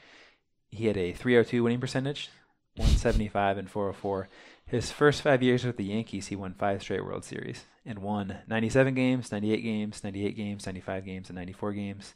[0.70, 2.28] He had a 302 winning percentage,
[2.76, 4.28] 175 and 404.
[4.66, 8.38] His first five years with the Yankees, he won five straight World Series and won
[8.46, 12.14] 97 games, 98 games, 98 games, 95 games, and 94 games.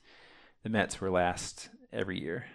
[0.63, 2.47] The Mets were last every year.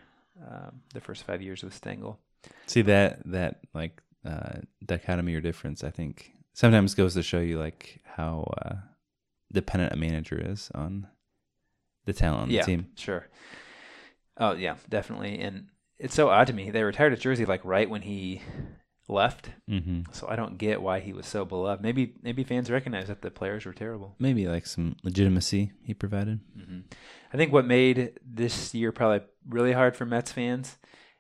[0.42, 2.20] Um, the first five years with Stengel.
[2.68, 7.60] See that that like uh, dichotomy or difference, I think sometimes goes to show you
[7.60, 8.76] like how uh,
[9.52, 11.08] dependent a manager is on
[12.06, 12.88] the talent on yeah, the team.
[12.96, 13.28] Sure.
[14.38, 15.40] Oh yeah, definitely.
[15.40, 15.68] And
[16.00, 16.70] it's so odd to me.
[16.72, 18.42] They retired at Jersey like right when he
[19.08, 19.50] left.
[19.70, 20.14] Mhm.
[20.14, 21.82] So I don't get why he was so beloved.
[21.82, 24.16] Maybe maybe fans recognize that the players were terrible.
[24.20, 26.40] Maybe like some legitimacy he provided.
[26.56, 26.80] hmm
[27.34, 30.78] I think what made this year probably really hard for Mets fans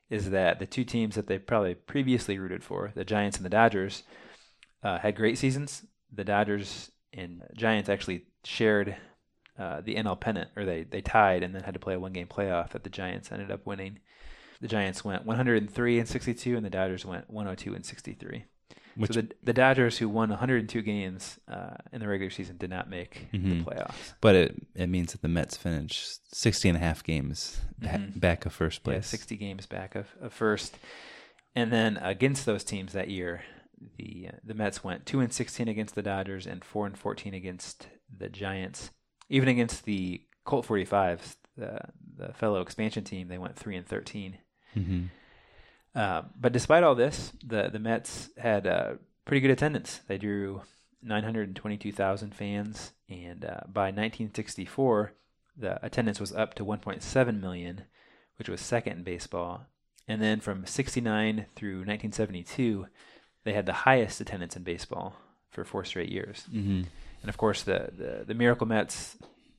[0.09, 3.49] is that the two teams that they probably previously rooted for, the Giants and the
[3.49, 4.01] Dodgers,
[4.84, 5.86] uh, had great seasons.
[6.11, 8.95] The Dodgers and Giants actually shared
[9.59, 12.13] uh, the NL pennant, or they, they tied and then had to play a one
[12.13, 13.99] game playoff that the Giants ended up winning.
[14.62, 18.45] The Giants went 103 and 62, and the Dodgers went 102 and 63.
[18.95, 22.70] Which- so the the Dodgers, who won 102 games uh, in the regular season, did
[22.70, 23.64] not make Mhm.
[23.64, 24.14] the playoffs.
[24.20, 28.20] But it it means that the Mets finished 60 and a half games ba- Mhm.
[28.20, 29.07] back of first Yeah, place.
[29.07, 30.78] 60 games back of, of first.
[31.55, 33.43] And then against those teams that year,
[33.97, 37.34] the uh, the Mets went 2 and 16 against the Dodgers and 4 and 14
[37.34, 38.91] against the Giants.
[39.30, 41.80] Even against the Colt 45s, the
[42.18, 44.39] the fellow expansion team, they went 3 and 13.
[44.76, 45.09] Mhm.
[45.95, 48.93] Uh, but despite all this, the the Mets had uh,
[49.26, 50.01] pretty good attendance.
[50.07, 50.61] They drew
[51.01, 55.13] 922,000 fans, and uh, by 1964,
[55.57, 57.84] the attendance was up to 1.7 million,
[58.38, 59.65] which was second in baseball.
[60.07, 62.88] And then from 69 through 1972,
[63.43, 65.15] they had the highest attendance in baseball
[65.51, 66.45] for four straight years.
[66.51, 66.86] Mhm.
[67.22, 69.17] And of course, the, the, the Miracle Mets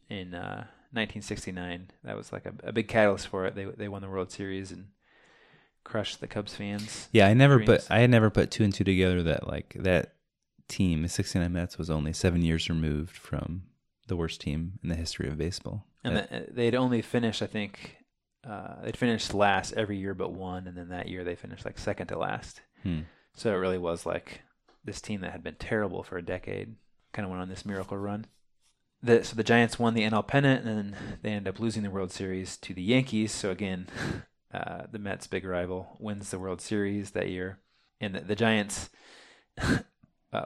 [0.08, 3.54] in uh, 1969, that was like a, a big catalyst for it.
[3.54, 4.86] They, they won the World Series and
[5.84, 7.08] crushed the Cubs fans.
[7.12, 7.84] Yeah, I never dreams.
[7.84, 10.14] put I had never put two and two together that like that
[10.68, 13.62] team, the 69 Mets, was only seven years removed from
[14.06, 15.86] the worst team in the history of baseball.
[16.04, 17.96] And That- the, they'd only finished, I think,
[18.44, 21.78] uh, they'd finished last every year but one, and then that year they finished like
[21.78, 22.60] second to last.
[22.82, 23.00] Hmm.
[23.34, 24.40] So it really was like
[24.84, 26.74] this team that had been terrible for a decade
[27.12, 28.26] kind of went on this miracle run.
[29.02, 31.90] The, so the Giants won the NL pennant, and then they ended up losing the
[31.90, 33.32] World Series to the Yankees.
[33.32, 33.88] So again,
[34.52, 37.58] uh, the Mets' big rival wins the World Series that year,
[38.00, 38.90] and the, the Giants
[39.62, 39.78] uh,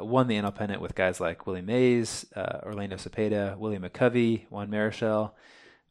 [0.01, 4.71] won the NL pennant with guys like Willie Mays, uh, Orlando Cepeda, Willie McCovey, Juan
[4.71, 5.33] Marichal,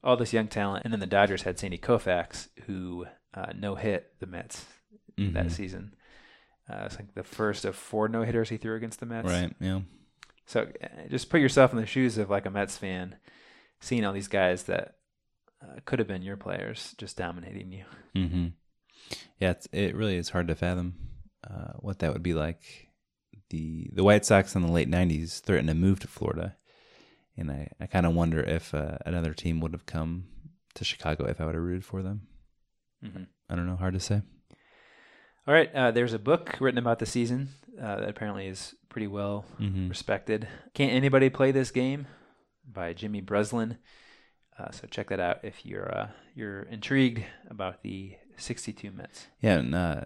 [0.03, 4.13] all this young talent, and then the Dodgers had Sandy Koufax, who uh, no hit
[4.19, 4.65] the Mets
[5.17, 5.51] that Mhm.
[5.51, 5.95] season.
[6.69, 9.27] Uh, it's like the first of four no hitters he threw against the Mets.
[9.27, 9.81] Right, yeah.
[10.45, 13.15] So uh, just put yourself in the shoes of like a Mets fan,
[13.79, 14.95] seeing all these guys that
[15.63, 17.85] uh, could have been your players just dominating you.
[18.15, 18.47] Mm-hmm.
[19.39, 20.95] Yeah, it's, it really is hard to fathom
[21.49, 22.89] uh, what that would be like.
[23.49, 26.55] The the White Sox in the late '90s threatened to move to Florida,
[27.37, 30.25] and I, I kind of wonder if uh, another team would have come
[30.75, 32.27] to Chicago if I would have rooted for them.
[33.03, 33.27] Mhm.
[33.49, 34.21] I don't know, hard to say.
[35.45, 37.49] All right, uh, there's a book written about the season
[37.79, 39.89] uh, that apparently is pretty well Mhm.
[39.89, 40.47] respected.
[40.73, 42.07] Can't anybody play this game?
[42.65, 43.77] By Jimmy Breslin.
[44.57, 49.27] Uh, so check that out if you're uh, you're intrigued about the 62 Mets.
[49.41, 50.01] Yeah, and uh,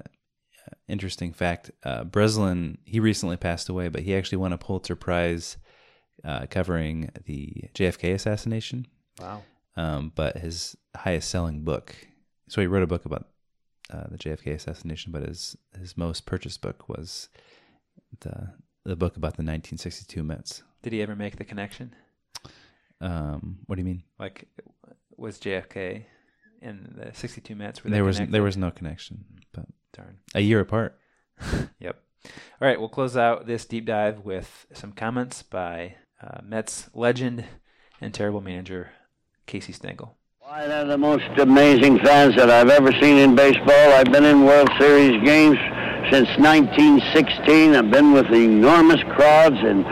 [0.88, 5.58] interesting fact: uh, Breslin he recently passed away, but he actually won a Pulitzer Prize
[6.24, 8.88] uh, covering the JFK assassination.
[9.20, 9.44] Wow.
[9.76, 11.96] Um, but his highest selling book,
[12.50, 13.28] so he wrote a book about
[13.92, 17.30] uh, the JFK assassination, but his his most purchased book was
[18.22, 18.54] the
[18.86, 20.64] the book about the 1962 Mets.
[20.82, 21.94] Did he ever make the connection?
[23.02, 24.04] Um, what do you mean?
[24.20, 24.48] Like,
[25.18, 26.06] was JFK
[26.62, 28.34] in the 62 Mets were There was connected.
[28.34, 30.20] there was no connection, but Darn.
[30.36, 30.98] a year apart.
[31.80, 31.96] Yep.
[32.26, 37.46] All right, we'll close out this deep dive with some comments by uh, Mets legend
[38.02, 38.90] and terrible manager
[39.46, 40.18] Casey Stengel.
[40.40, 43.70] Why, they're the most amazing fans that I've ever seen in baseball.
[43.94, 45.58] I've been in World Series games
[46.12, 47.76] since 1916.
[47.76, 49.84] I've been with enormous crowds in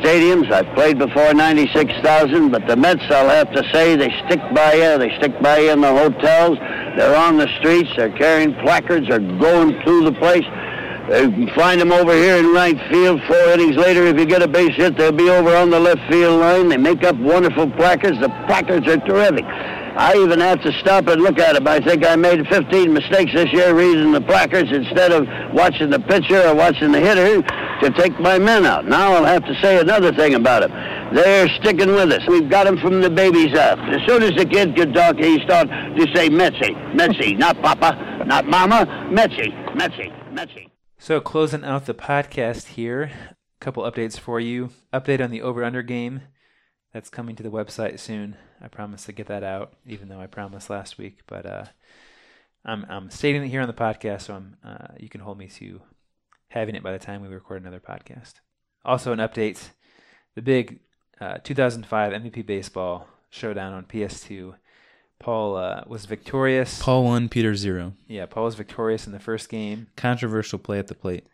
[0.00, 0.50] stadiums.
[0.50, 4.98] I've played before 96,000, but the Mets, I'll have to say, they stick by you.
[4.98, 6.58] They stick by you in the hotels.
[6.96, 7.90] They're on the streets.
[7.96, 9.08] They're carrying placards.
[9.08, 10.44] They're going through the place.
[11.08, 13.22] Can find them over here in right field.
[13.26, 16.02] Four innings later, if you get a base hit, they'll be over on the left
[16.10, 16.68] field line.
[16.68, 18.20] They make up wonderful placards.
[18.20, 19.46] The placards are terrific.
[19.46, 21.66] I even have to stop and look at them.
[21.66, 25.98] I think I made 15 mistakes this year reading the placards instead of watching the
[25.98, 27.42] pitcher or watching the hitter
[27.82, 28.86] to take my men out.
[28.86, 31.14] Now I'll have to say another thing about them.
[31.14, 32.22] They're sticking with us.
[32.28, 33.78] We've got them from the babies up.
[33.78, 38.24] As soon as the kid could talk, he started to say Metsy, Metsy, not Papa,
[38.26, 40.70] not Mama, Metsy, Metsy, Metsy.
[40.98, 44.70] So closing out the podcast here, a couple updates for you.
[44.92, 46.22] Update on the over under game.
[46.92, 48.36] That's coming to the website soon.
[48.60, 51.20] I promise to get that out, even though I promised last week.
[51.26, 51.64] But uh,
[52.64, 55.48] I'm I'm stating it here on the podcast, so I'm uh, you can hold me
[55.48, 55.80] to
[56.48, 58.34] having it by the time we record another podcast.
[58.84, 59.70] Also, an update:
[60.34, 60.80] the big
[61.20, 64.54] uh, 2005 MVP baseball showdown on PS2.
[65.18, 66.80] Paul uh, was victorious.
[66.80, 67.94] Paul won, Peter zero.
[68.06, 69.88] Yeah, Paul was victorious in the first game.
[69.96, 71.26] Controversial play at the plate.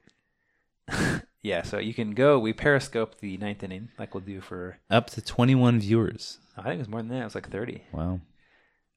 [1.45, 2.39] Yeah, so you can go.
[2.39, 4.79] We periscope the ninth inning, like we'll do for.
[4.89, 6.39] Up to 21 viewers.
[6.57, 7.21] I think it was more than that.
[7.21, 7.83] It was like thirty.
[7.93, 8.21] Wow.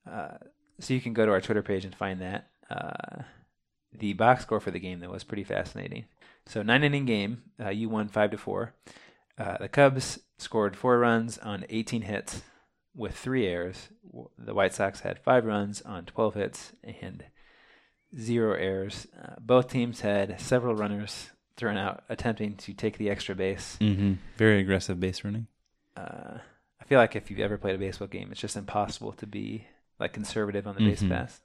[0.09, 0.37] Uh,
[0.79, 2.47] so you can go to our Twitter page and find that.
[2.69, 3.23] Uh,
[3.97, 6.05] the box score for the game though was pretty fascinating.
[6.45, 8.73] So nine inning game, uh, you won five to four.
[9.37, 12.41] Uh, the Cubs scored four runs on 18 hits
[12.95, 13.89] with three errors.
[14.37, 16.71] The White Sox had five runs on 12 hits
[17.01, 17.25] and
[18.17, 19.07] zero errors.
[19.21, 23.77] Uh, both teams had several runners thrown out attempting to take the extra base.
[23.79, 25.47] hmm Very aggressive base running.
[25.95, 26.37] Uh,
[26.79, 29.65] I feel like if you've ever played a baseball game, it's just impossible to be
[29.99, 31.09] like conservative on the base Mhm.
[31.09, 31.41] pass.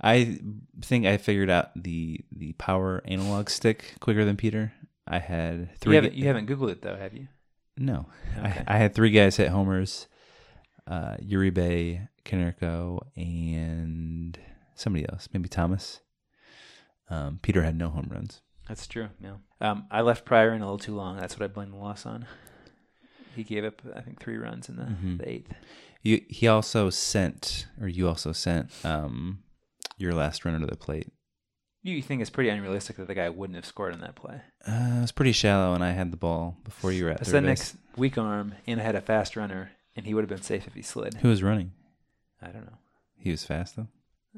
[0.00, 0.38] I
[0.80, 4.72] think I figured out the the power analog stick quicker than Peter.
[5.06, 5.92] I had three.
[5.92, 7.28] You haven't, you haven't Googled it though, have you?
[7.76, 8.06] No,
[8.38, 8.64] Okay.
[8.66, 10.06] I, I had three guys hit homers:
[10.86, 14.38] uh, Uribe, Konerko, and
[14.74, 16.00] somebody else, maybe Thomas.
[17.08, 18.40] Um, Peter had no home runs.
[18.68, 19.08] That's true.
[19.20, 19.36] Yeah.
[19.60, 21.16] Um, I left Prior in a little too long.
[21.18, 22.26] That's what I blame the loss on.
[23.34, 25.18] He gave up, I think, three runs in the, Mhm.
[25.18, 25.52] the eighth.
[26.02, 29.42] You, he also sent, or you also sent, um,
[29.98, 31.12] your last runner to the plate.
[31.82, 34.42] You think it's pretty unrealistic that the guy wouldn't have scored on that play.
[34.66, 37.44] Uh, it was pretty shallow, and I had the ball before you were at third
[37.44, 37.74] base.
[37.96, 40.74] Weak arm, and I had a fast runner, and he would have been safe if
[40.74, 41.14] he slid.
[41.14, 41.72] Who was running?
[42.42, 42.78] I don't know.
[43.18, 43.88] He was fast though.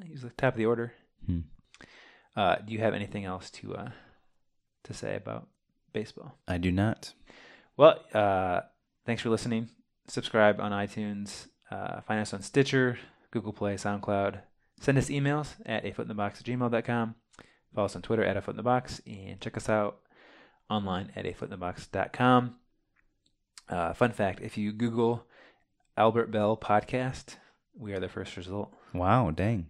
[0.05, 0.93] He was the top of the order.
[1.27, 1.41] Hmm.
[2.37, 3.91] Uh, do you have anything else to uh,
[4.85, 5.49] to say about
[5.93, 6.39] baseball?
[6.49, 7.13] I do not.
[7.77, 8.63] Well, uh,
[9.07, 9.69] thanks for listening.
[10.09, 11.49] Subscribe on iTunes.
[11.71, 12.99] Uh, find us on Stitcher,
[13.31, 14.41] Google Play, SoundCloud.
[14.81, 17.15] Send us emails at a foot in the box at gmail.com.
[17.75, 20.01] Follow us on Twitter at a foot in the box and check us out
[20.69, 22.57] online at a foot in the box.com.
[23.69, 25.25] Uh, fun fact if you Google
[25.97, 27.37] Albert Belle podcast,
[27.79, 28.73] we are the first result.
[28.93, 29.69] Wow, dang.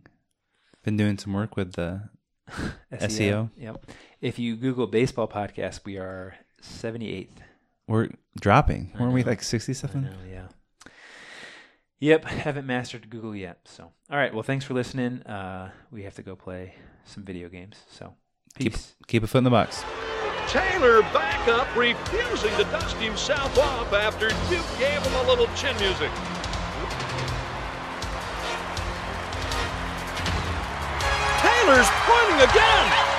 [0.82, 2.08] Been doing some work with the
[2.92, 3.50] SEO.
[3.56, 3.86] Yep.
[4.20, 7.28] If you Google baseball podcast, we are 78th.
[7.88, 8.08] We're
[8.40, 8.92] dropping.
[8.96, 10.04] I Weren't we like 60 something?
[10.04, 10.46] I know, yeah.
[12.00, 13.58] Yep, haven't mastered Google yet.
[13.64, 14.32] So, all right.
[14.32, 15.22] Well, thanks for listening.
[15.22, 16.74] Uh, we have to go play
[17.04, 17.76] some video games.
[17.88, 18.14] So,
[18.58, 18.94] Keep, peace.
[19.06, 19.84] keep a foot in the box.
[20.48, 25.76] Taylor back up, refusing to dust himself off after Duke gave him a little chin
[25.78, 26.10] music.
[31.40, 33.11] Taylor's pointing again.